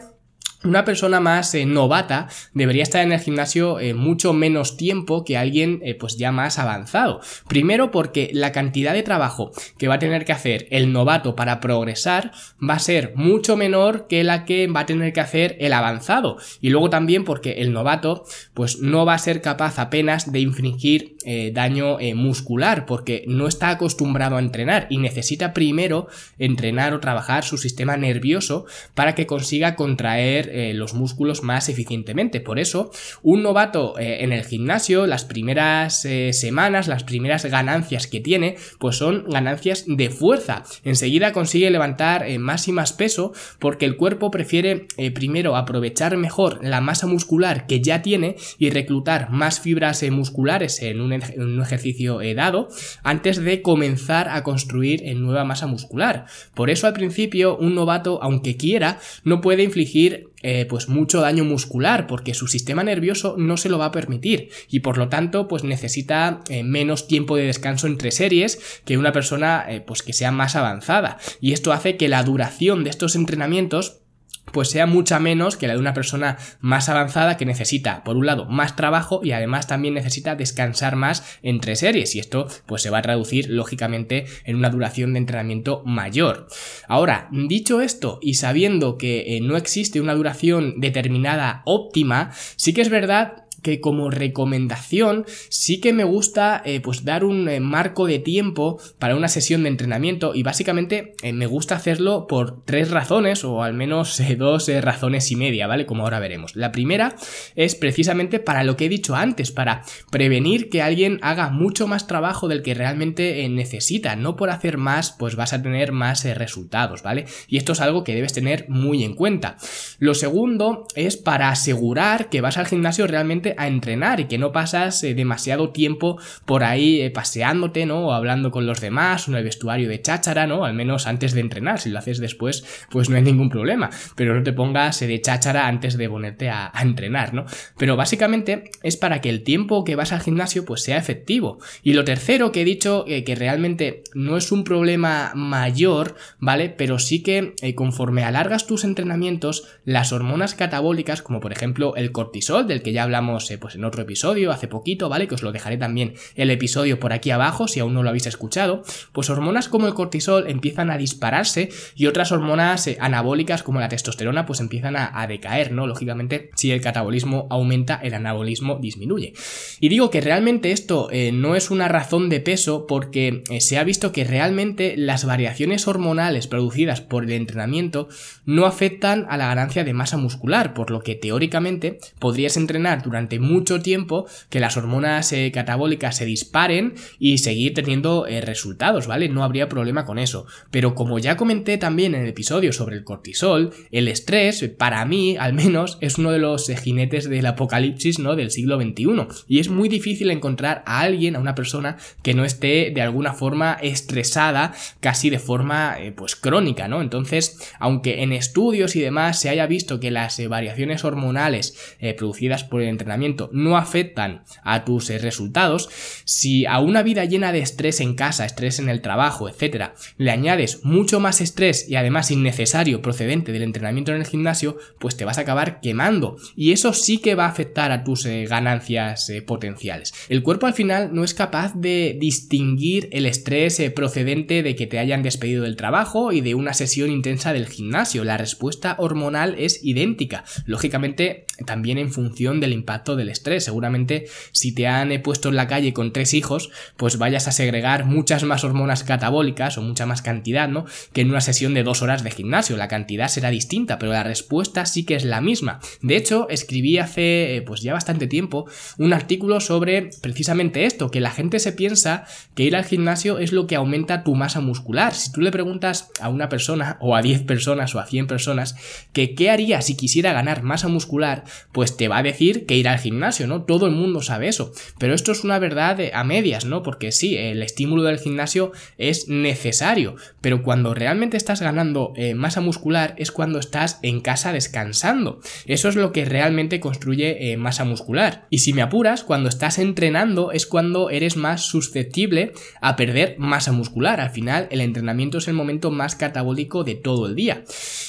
una 0.66 0.86
persona 0.86 1.20
más 1.20 1.54
eh, 1.56 1.66
novata 1.66 2.28
debería 2.54 2.84
estar 2.84 3.04
en 3.04 3.12
el 3.12 3.20
gimnasio 3.20 3.80
eh, 3.80 3.94
mucho 3.94 4.34
menos 4.34 4.78
tiempo 4.78 5.24
que 5.24 5.38
alguien 5.38 5.80
eh, 5.84 5.96
pues 5.96 6.18
ya 6.18 6.32
más 6.32 6.60
avanzado. 6.60 7.22
Primero 7.48 7.92
porque 7.92 8.30
la 8.34 8.52
cantidad 8.52 8.94
de 8.94 9.04
trabajo 9.04 9.52
que 9.78 9.88
va 9.88 9.96
a 9.96 10.00
tener 10.00 10.26
que 10.26 10.34
hacer 10.34 10.68
el 10.72 10.92
novato 10.92 11.36
para 11.36 11.60
progresar 11.60 12.32
va 12.68 12.76
a 12.76 12.80
ser 12.80 13.14
mucho 13.16 13.56
menor 13.58 14.08
que 14.08 14.24
la 14.24 14.46
que 14.46 14.68
va 14.68 14.82
a 14.82 14.86
tener 14.86 15.14
que 15.14 15.22
hacer 15.22 15.56
el 15.60 15.74
avanzado. 15.74 16.38
Y 16.62 16.70
luego 16.70 16.90
también 16.90 17.24
porque 17.24 17.54
el 17.54 17.72
novato 17.72 18.26
pues 18.54 18.80
no 18.80 19.06
va 19.06 19.14
a 19.14 19.20
ser 19.20 19.42
capaz 19.42 19.80
apenas 19.80 20.32
de 20.32 20.40
infringir 20.40 21.16
daño 21.54 21.98
muscular 22.14 22.86
porque 22.86 23.24
no 23.28 23.48
está 23.48 23.70
acostumbrado 23.70 24.38
a 24.38 24.40
entrenar 24.40 24.86
y 24.92 25.00
necesita 25.00 25.54
primero 25.54 26.08
entrenar 26.38 26.94
o 26.94 27.00
trabajar 27.00 27.44
su 27.44 27.58
sistema 27.58 27.98
nervioso 27.98 28.66
para 28.94 29.16
que 29.16 29.26
consiga 29.26 29.76
contraer 29.76 30.52
eh, 30.56 30.74
los 30.74 30.94
músculos 30.94 31.44
más 31.44 31.68
eficientemente. 31.68 32.40
Por 32.40 32.60
eso, 32.60 32.92
un 33.24 33.44
novato 33.44 34.00
eh, 34.00 34.24
en 34.24 34.32
el 34.32 34.46
gimnasio, 34.46 35.06
las 35.06 35.26
primeras 35.26 36.06
eh, 36.06 36.32
semanas, 36.32 36.88
las 36.88 37.04
primeras 37.04 37.46
ganancias 37.46 38.08
que 38.08 38.22
tiene, 38.22 38.56
pues 38.80 38.96
son 38.96 39.26
ganancias 39.28 39.84
de 39.88 40.10
fuerza. 40.10 40.64
Enseguida 40.84 41.34
consigue 41.34 41.70
levantar 41.70 42.26
más 42.40 42.68
y 42.68 42.72
más 42.72 42.94
peso 42.94 43.34
porque 43.60 43.86
el 43.86 43.98
cuerpo 43.98 44.32
prefiere 44.32 44.88
primero 45.14 45.56
aprovechar 45.56 46.16
mejor 46.16 46.64
la 46.64 46.82
masa 46.82 47.08
muscular 47.08 47.68
que 47.68 47.82
ya 47.82 48.02
tiene 48.02 48.36
y 48.58 48.70
reclutar 48.70 49.30
más 49.32 49.60
fibras 49.60 50.04
musculares 50.10 50.82
en 50.82 51.02
un, 51.02 51.14
en 51.14 51.42
un 51.42 51.62
ejercicio 51.62 52.20
dado 52.36 52.70
antes 53.04 53.38
de 53.44 53.62
comenzar 53.62 54.30
a 54.30 54.44
construir 54.44 55.04
nueva 55.16 55.44
masa 55.44 55.68
muscular. 55.68 56.26
Por 56.54 56.70
eso 56.70 56.88
al 56.88 56.94
principio 56.94 57.58
un 57.58 57.76
novato, 57.76 58.20
aunque 58.22 58.58
quiera, 58.58 59.00
no 59.24 59.42
puede 59.42 59.64
infligir 59.64 60.30
eh, 60.48 60.68
pues 60.68 60.90
mucho 60.90 61.22
daño 61.22 61.44
muscular 61.44 62.06
porque 62.06 62.36
su 62.36 62.46
sistema 62.46 62.84
nervioso 62.84 63.34
no 63.36 63.58
se 63.58 63.68
lo 63.68 63.80
va 63.80 63.86
a 63.86 63.92
permitir. 63.92 64.50
Y 64.70 64.82
por 64.82 65.00
lo 65.00 65.10
tanto 65.10 65.48
pues 65.48 65.64
necesita 65.64 66.42
eh, 66.50 66.62
menos 66.62 67.08
tiempo 67.08 67.36
de 67.36 67.48
descanso 67.48 67.88
entre 67.88 68.12
series 68.12 68.60
que 68.86 69.00
una 69.00 69.12
persona 69.12 69.66
eh, 69.68 69.82
pues 69.82 70.04
que 70.04 70.14
sea 70.14 70.30
más 70.30 70.56
avanzada. 70.56 71.18
Y 71.42 71.54
esto 71.54 71.74
hace 71.74 71.98
que 71.98 72.10
la 72.10 72.22
duración 72.22 72.84
de 72.84 72.92
estos 72.92 73.16
entrenamientos 73.16 74.04
pues 74.52 74.70
sea 74.70 74.86
mucha 74.86 75.20
menos 75.20 75.58
que 75.58 75.68
la 75.68 75.74
de 75.74 75.80
una 75.80 75.94
persona 75.94 76.38
más 76.60 76.90
avanzada 76.90 77.38
que 77.38 77.46
necesita, 77.46 78.04
por 78.04 78.16
un 78.16 78.26
lado, 78.26 78.46
más 78.46 78.76
trabajo 78.76 79.20
y 79.24 79.32
además 79.32 79.68
también 79.68 79.94
necesita 79.94 80.36
descansar 80.36 80.96
más 80.96 81.38
entre 81.42 81.76
series 81.76 82.16
y 82.16 82.20
esto 82.20 82.48
pues 82.66 82.82
se 82.82 82.90
va 82.90 83.00
a 83.00 83.04
traducir 83.04 83.50
lógicamente 83.50 84.26
en 84.44 84.56
una 84.56 84.70
duración 84.70 85.14
de 85.14 85.20
entrenamiento 85.20 85.84
mayor. 85.86 86.48
Ahora, 86.88 87.30
dicho 87.32 87.82
esto 87.82 88.20
y 88.22 88.36
sabiendo 88.36 88.98
que 88.98 89.38
eh, 89.38 89.42
no 89.42 89.58
existe 89.58 90.02
una 90.02 90.16
duración 90.16 90.80
determinada 90.80 91.62
óptima, 91.66 92.32
sí 92.56 92.74
que 92.74 92.82
es 92.82 92.90
verdad 92.90 93.45
que 93.66 93.82
como 93.82 94.12
recomendación 94.12 95.26
sí 95.50 95.82
que 95.82 95.92
me 95.92 96.04
gusta 96.04 96.62
eh, 96.66 96.82
pues 96.82 97.04
dar 97.04 97.26
un 97.26 97.50
eh, 97.50 97.60
marco 97.60 98.06
de 98.06 98.20
tiempo 98.20 98.80
para 99.00 99.16
una 99.16 99.28
sesión 99.28 99.64
de 99.64 99.70
entrenamiento 99.70 100.36
y 100.36 100.44
básicamente 100.44 101.16
eh, 101.24 101.34
me 101.34 101.48
gusta 101.48 101.76
hacerlo 101.76 102.28
por 102.28 102.64
tres 102.64 102.92
razones 102.92 103.44
o 103.44 103.64
al 103.64 103.74
menos 103.74 104.22
dos 104.38 104.70
razones 104.82 105.32
y 105.32 105.36
media, 105.36 105.66
¿vale? 105.66 105.88
Como 105.88 106.04
ahora 106.04 106.20
veremos. 106.20 106.56
La 106.56 106.72
primera 106.72 107.16
es 107.56 107.74
precisamente 107.74 108.40
para 108.40 108.64
lo 108.64 108.78
que 108.78 108.86
he 108.86 108.90
dicho 108.90 109.16
antes, 109.16 109.52
para 109.52 109.82
prevenir 110.12 110.70
que 110.70 110.84
alguien 110.84 111.18
haga 111.24 111.50
mucho 111.50 111.88
más 111.88 112.06
trabajo 112.06 112.48
del 112.48 112.62
que 112.62 112.76
realmente 112.76 113.50
necesita. 113.50 114.16
No 114.16 114.36
por 114.36 114.52
hacer 114.52 114.78
más 114.78 115.12
pues 115.12 115.36
vas 115.36 115.54
a 115.54 115.64
tener 115.64 115.92
más 115.92 116.24
resultados, 116.38 117.02
¿vale? 117.02 117.26
Y 117.48 117.58
esto 117.58 117.72
es 117.72 117.82
algo 117.82 118.04
que 118.04 118.14
debes 118.14 118.34
tener 118.34 118.70
muy 118.70 119.04
en 119.04 119.16
cuenta. 119.16 119.58
Lo 119.98 120.14
segundo 120.14 120.86
es 120.94 121.18
para 121.18 121.50
asegurar 121.50 122.30
que 122.30 122.42
vas 122.42 122.58
al 122.58 122.68
gimnasio 122.68 123.08
realmente 123.08 123.55
a 123.58 123.68
entrenar 123.68 124.20
y 124.20 124.26
que 124.26 124.38
no 124.38 124.52
pasas 124.52 125.04
eh, 125.04 125.14
demasiado 125.14 125.70
tiempo 125.70 126.20
por 126.46 126.64
ahí 126.64 127.02
eh, 127.02 127.12
paseándote, 127.12 127.86
¿no? 127.86 128.08
O 128.08 128.14
hablando 128.14 128.52
con 128.52 128.66
los 128.66 128.82
demás, 128.82 129.28
o 129.28 129.32
en 129.32 129.38
el 129.38 129.44
vestuario 129.44 129.90
de 129.90 130.02
cháchara, 130.02 130.48
¿no? 130.48 130.66
Al 130.66 130.74
menos 130.74 131.08
antes 131.08 131.34
de 131.34 131.42
entrenar. 131.42 131.80
Si 131.80 131.90
lo 131.90 132.00
haces 132.00 132.20
después, 132.20 132.66
pues 132.90 133.10
no 133.10 133.16
hay 133.16 133.22
ningún 133.22 133.50
problema. 133.50 133.90
Pero 134.16 134.36
no 134.36 134.44
te 134.44 134.54
pongas 134.54 135.02
eh, 135.02 135.08
de 135.08 135.22
cháchara 135.22 135.68
antes 135.68 135.98
de 135.98 136.10
ponerte 136.10 136.50
a, 136.50 136.72
entrenar, 136.82 137.34
¿no? 137.34 137.46
Pero 137.78 137.96
básicamente 137.96 138.70
es 138.84 138.98
para 138.98 139.22
que 139.22 139.30
el 139.30 139.44
tiempo 139.44 139.84
que 139.84 139.96
vas 139.96 140.12
al 140.12 140.22
gimnasio 140.22 140.66
pues 140.66 140.84
sea 140.84 140.98
efectivo. 140.98 141.60
Y 141.82 141.94
lo 141.94 142.04
tercero 142.04 142.52
que 142.52 142.62
he 142.62 142.66
dicho 142.66 143.06
que 143.06 143.36
realmente 143.36 144.04
no 144.14 144.38
es 144.38 144.52
un 144.52 144.64
problema 144.64 145.32
mayor, 145.36 146.16
¿vale? 146.40 146.70
Pero 146.70 147.00
sí 147.00 147.24
que 147.24 147.56
conforme 147.76 148.24
alargas 148.24 148.68
tus 148.68 148.84
entrenamientos, 148.84 149.68
las 149.84 150.12
hormonas 150.12 150.54
catabólicas, 150.54 151.22
como 151.22 151.40
por 151.40 151.52
ejemplo 151.52 151.96
el 151.96 152.12
cortisol, 152.12 152.68
del 152.68 152.82
que 152.82 152.94
ya 152.94 153.04
hablamos 153.04 153.45
pues 153.60 153.76
en 153.76 153.86
otro 153.86 154.02
episodio, 154.02 154.52
hace 154.52 154.68
poquito, 154.68 155.10
¿vale? 155.10 155.28
Que 155.28 155.36
os 155.36 155.44
lo 155.44 155.52
dejaré 155.52 155.78
también 155.78 156.14
el 156.36 156.52
episodio 156.52 157.00
por 157.00 157.14
aquí 157.14 157.32
abajo 157.32 157.68
si 157.68 157.80
aún 157.80 157.94
no 157.94 158.04
lo 158.04 158.10
habéis 158.10 158.26
escuchado, 158.26 158.84
pues 159.12 159.30
hormonas 159.30 159.70
como 159.70 159.88
el 159.88 159.94
cortisol 159.94 160.50
empiezan 160.50 160.92
a 160.92 160.98
dispararse 160.98 161.70
y 161.96 162.08
otras 162.08 162.32
hormonas 162.32 162.88
eh, 162.88 162.98
anabólicas 163.00 163.64
como 163.64 163.80
la 163.80 163.90
testosterona 163.90 164.46
pues 164.46 164.60
empiezan 164.60 164.96
a, 164.96 165.26
decaer, 165.28 165.72
¿no? 165.72 165.88
Lógicamente, 165.88 166.52
si 166.56 166.72
el 166.72 166.82
catabolismo 166.82 167.48
aumenta, 167.50 168.00
el 168.04 168.14
anabolismo 168.14 168.78
disminuye. 168.80 169.34
Y 169.80 169.90
digo 169.90 170.10
que 170.10 170.22
realmente 170.22 170.72
esto 170.72 171.10
eh, 171.12 171.32
no 171.32 171.56
es 171.56 171.72
una 171.72 171.88
razón 171.88 172.30
de 172.30 172.40
peso 172.40 172.86
porque 172.86 173.44
eh, 173.50 173.62
se 173.62 173.78
ha 173.78 173.84
visto 173.84 174.12
que 174.12 174.24
realmente 174.24 174.96
las 174.98 175.26
variaciones 175.26 175.88
hormonales 175.88 176.48
producidas 176.48 177.02
por 177.02 177.24
el 177.24 177.32
entrenamiento 177.32 178.08
no 178.46 178.66
afectan 178.66 179.26
a 179.30 179.38
la 179.38 179.48
ganancia 179.48 179.84
de 179.84 179.94
masa 179.94 180.18
muscular, 180.18 180.74
por 180.74 180.92
lo 180.92 181.02
que 181.02 181.16
teóricamente 181.16 182.00
podrías 182.20 182.58
entrenar 182.58 183.02
durante 183.02 183.35
mucho 183.40 183.82
tiempo 183.82 184.28
que 184.50 184.60
las 184.60 184.78
hormonas 184.78 185.32
eh, 185.32 185.52
catabólicas 185.54 186.18
se 186.18 186.26
disparen 186.26 186.94
y 187.20 187.40
seguir 187.40 187.74
teniendo 187.74 188.28
eh, 188.28 188.42
resultados, 188.42 189.08
¿vale? 189.08 189.30
No 189.30 189.44
habría 189.44 189.70
problema 189.70 190.06
con 190.06 190.20
eso. 190.20 190.46
Pero 190.72 190.96
como 190.96 191.20
ya 191.20 191.38
comenté 191.38 191.78
también 191.78 192.16
en 192.16 192.22
el 192.22 192.30
episodio 192.30 192.74
sobre 192.74 192.96
el 192.96 193.04
cortisol, 193.04 193.74
el 193.92 194.08
estrés, 194.08 194.64
para 194.78 195.04
mí 195.06 195.36
al 195.38 195.54
menos, 195.54 195.98
es 196.02 196.18
uno 196.18 196.32
de 196.32 196.40
los 196.40 196.70
eh, 196.70 196.78
jinetes 196.78 197.30
del 197.30 197.46
apocalipsis, 197.46 198.20
¿no? 198.20 198.36
Del 198.36 198.52
siglo 198.52 198.80
XXI. 198.80 199.28
Y 199.48 199.60
es 199.60 199.70
muy 199.70 199.90
difícil 199.90 200.32
encontrar 200.32 200.84
a 200.86 201.02
alguien, 201.02 201.36
a 201.36 201.40
una 201.40 201.56
persona 201.56 201.98
que 202.24 202.34
no 202.34 202.46
esté 202.46 202.92
de 202.94 203.02
alguna 203.02 203.34
forma 203.34 203.78
estresada, 203.82 204.74
casi 205.00 205.30
de 205.30 205.40
forma 205.40 205.98
pues 206.16 206.36
crónica, 206.36 206.88
¿no? 206.88 207.02
Entonces, 207.02 207.60
aunque 207.80 208.24
en 208.24 208.32
estudios 208.32 208.96
y 208.96 209.02
demás 209.02 209.40
se 209.40 209.50
haya 209.50 209.68
visto 209.68 210.00
que 210.00 210.12
las 210.12 210.42
variaciones 210.48 211.04
hormonales 211.04 211.96
producidas 212.18 212.64
por 212.64 212.82
el 212.82 212.90
entrenamiento 212.90 213.15
no 213.52 213.78
afectan 213.78 214.44
a 214.64 214.86
tus 214.86 215.10
eh, 215.10 215.18
resultados, 215.18 215.90
si 216.26 216.66
a 216.66 216.80
una 216.80 217.04
vida 217.04 217.26
llena 217.26 217.52
de 217.52 217.60
estrés 217.60 218.00
en 218.00 218.16
casa, 218.16 218.46
estrés 218.46 218.80
en 218.80 218.90
el 218.90 219.02
trabajo, 219.02 219.50
etcétera, 219.50 219.96
le 220.18 220.32
añades 220.32 220.84
mucho 220.84 221.20
más 221.20 221.42
estrés 221.42 221.88
y 221.90 221.96
además 221.96 222.32
innecesario 222.32 223.02
procedente 223.02 223.52
del 223.52 223.64
entrenamiento 223.64 224.12
en 224.12 224.22
el 224.22 224.28
gimnasio, 224.28 224.78
pues 225.00 225.18
te 225.18 225.26
vas 225.26 225.38
a 225.38 225.42
acabar 225.42 225.80
quemando 225.82 226.38
y 226.56 226.72
eso 226.72 226.94
sí 226.94 227.20
que 227.20 227.36
va 227.36 227.46
a 227.46 227.50
afectar 227.50 227.92
a 227.92 228.04
tus 228.04 228.26
eh, 228.26 228.46
ganancias 228.46 229.30
eh, 229.30 229.42
potenciales. 229.42 230.14
El 230.30 230.44
cuerpo 230.44 230.68
al 230.68 230.74
final 230.74 231.14
no 231.14 231.24
es 231.24 231.34
capaz 231.34 231.74
de 231.76 232.18
distinguir 232.20 233.10
el 233.12 233.26
estrés 233.26 233.82
procedente 233.96 234.64
de 234.64 234.76
que 234.76 234.88
te 234.88 235.00
hayan 235.00 235.24
despedido 235.24 235.64
del 235.64 235.76
trabajo 235.76 236.32
y 236.32 236.42
de 236.42 236.56
una 236.56 236.74
sesión 236.74 237.10
intensa 237.10 237.54
del 237.54 237.68
gimnasio. 237.68 238.24
La 238.24 238.38
respuesta 238.38 238.96
hormonal 238.98 239.56
es 239.58 239.84
idéntica. 239.84 240.44
Lógicamente, 240.66 241.46
también 241.66 241.98
en 241.98 242.12
función 242.12 242.60
del 242.60 242.74
impacto 242.74 243.05
del 243.14 243.30
estrés. 243.30 243.66
Seguramente 243.66 244.26
si 244.52 244.74
te 244.74 244.88
han 244.88 245.12
puesto 245.22 245.50
en 245.50 245.56
la 245.56 245.68
calle 245.68 245.94
con 245.94 246.12
tres 246.14 246.34
hijos, 246.34 246.72
pues 246.98 247.20
vayas 247.20 247.48
a 247.48 247.52
segregar 247.52 248.06
muchas 248.06 248.44
más 248.44 248.64
hormonas 248.64 249.04
catabólicas 249.04 249.78
o 249.78 249.84
mucha 249.84 250.08
más 250.08 250.24
cantidad, 250.24 250.68
¿no? 250.68 250.86
Que 251.14 251.22
en 251.22 251.30
una 251.30 251.42
sesión 251.42 251.74
de 251.76 251.84
dos 251.84 252.02
horas 252.02 252.24
de 252.24 252.32
gimnasio. 252.32 252.78
La 252.78 252.88
cantidad 252.88 253.28
será 253.28 253.50
distinta, 253.50 254.00
pero 254.00 254.12
la 254.12 254.24
respuesta 254.24 254.88
sí 254.88 255.06
que 255.06 255.16
es 255.16 255.26
la 255.26 255.42
misma. 255.42 255.80
De 256.02 256.18
hecho, 256.18 256.50
escribí 256.50 256.98
hace 256.98 257.64
pues 257.68 257.82
ya 257.82 257.94
bastante 257.94 258.28
tiempo 258.28 258.66
un 258.98 259.14
artículo 259.14 259.60
sobre 259.60 260.10
precisamente 260.22 260.86
esto, 260.86 261.12
que 261.12 261.20
la 261.20 261.32
gente 261.32 261.60
se 261.60 261.74
piensa 261.74 262.26
que 262.56 262.64
ir 262.64 262.76
al 262.76 262.86
gimnasio 262.86 263.40
es 263.40 263.52
lo 263.52 263.68
que 263.68 263.76
aumenta 263.76 264.24
tu 264.24 264.36
masa 264.36 264.62
muscular. 264.62 265.14
Si 265.14 265.32
tú 265.32 265.42
le 265.42 265.52
preguntas 265.52 266.10
a 266.20 266.30
una 266.30 266.50
persona 266.50 266.98
o 267.02 267.16
a 267.16 267.22
10 267.22 267.44
personas 267.44 267.94
o 267.96 268.00
a 268.00 268.06
100 268.06 268.28
personas 268.28 268.76
que 269.14 269.36
qué 269.36 269.50
haría 269.50 269.82
si 269.82 269.96
quisiera 269.96 270.34
ganar 270.34 270.64
masa 270.64 270.88
muscular, 270.88 271.44
pues 271.72 271.98
te 271.98 272.08
va 272.08 272.18
a 272.18 272.24
decir 272.24 272.66
que 272.66 272.78
ir 272.78 272.88
al 272.88 272.95
gimnasio, 273.00 273.48
¿no? 273.48 273.64
Todo 273.64 273.88
el 273.88 273.94
mundo 273.94 274.22
sabe 274.22 274.48
eso. 274.48 274.72
Pero 274.98 275.14
esto 275.14 275.32
es 275.32 275.44
una 275.44 275.60
verdad 275.60 276.00
a 276.14 276.24
medias, 276.24 276.66
¿no? 276.66 276.84
Porque 276.84 277.12
sí, 277.12 277.38
el 277.38 277.62
estímulo 277.64 278.04
del 278.04 278.20
gimnasio 278.20 278.72
es 278.98 279.28
necesario, 279.28 280.16
pero 280.42 280.64
cuando 280.64 280.94
realmente 280.94 281.38
estás 281.38 281.62
ganando 281.62 282.14
eh, 282.16 282.36
masa 282.36 282.62
muscular 282.62 283.16
es 283.18 283.32
cuando 283.32 283.60
estás 283.60 284.00
en 284.02 284.22
casa 284.22 284.52
descansando. 284.52 285.40
Eso 285.66 285.90
es 285.90 285.96
lo 285.96 286.12
que 286.12 286.26
realmente 286.26 286.80
construye 286.80 287.52
eh, 287.52 287.58
masa 287.58 287.86
muscular. 287.86 288.46
Y 288.50 288.60
si 288.60 288.74
me 288.74 288.82
apuras, 288.82 289.24
cuando 289.24 289.50
estás 289.50 289.80
entrenando 289.80 290.52
es 290.52 290.66
cuando 290.66 291.10
eres 291.10 291.38
más 291.38 291.66
susceptible 291.66 292.54
a 292.82 292.96
perder 292.96 293.36
masa 293.38 293.72
muscular. 293.72 294.20
Al 294.22 294.30
final, 294.30 294.68
el 294.72 294.82
entrenamiento 294.82 295.38
es 295.38 295.48
el 295.48 295.54
momento 295.54 295.92
más 295.92 296.16
catabólico 296.16 296.84
de 296.84 296.96
todo 296.96 297.28
el 297.28 297.36
día. 297.36 297.64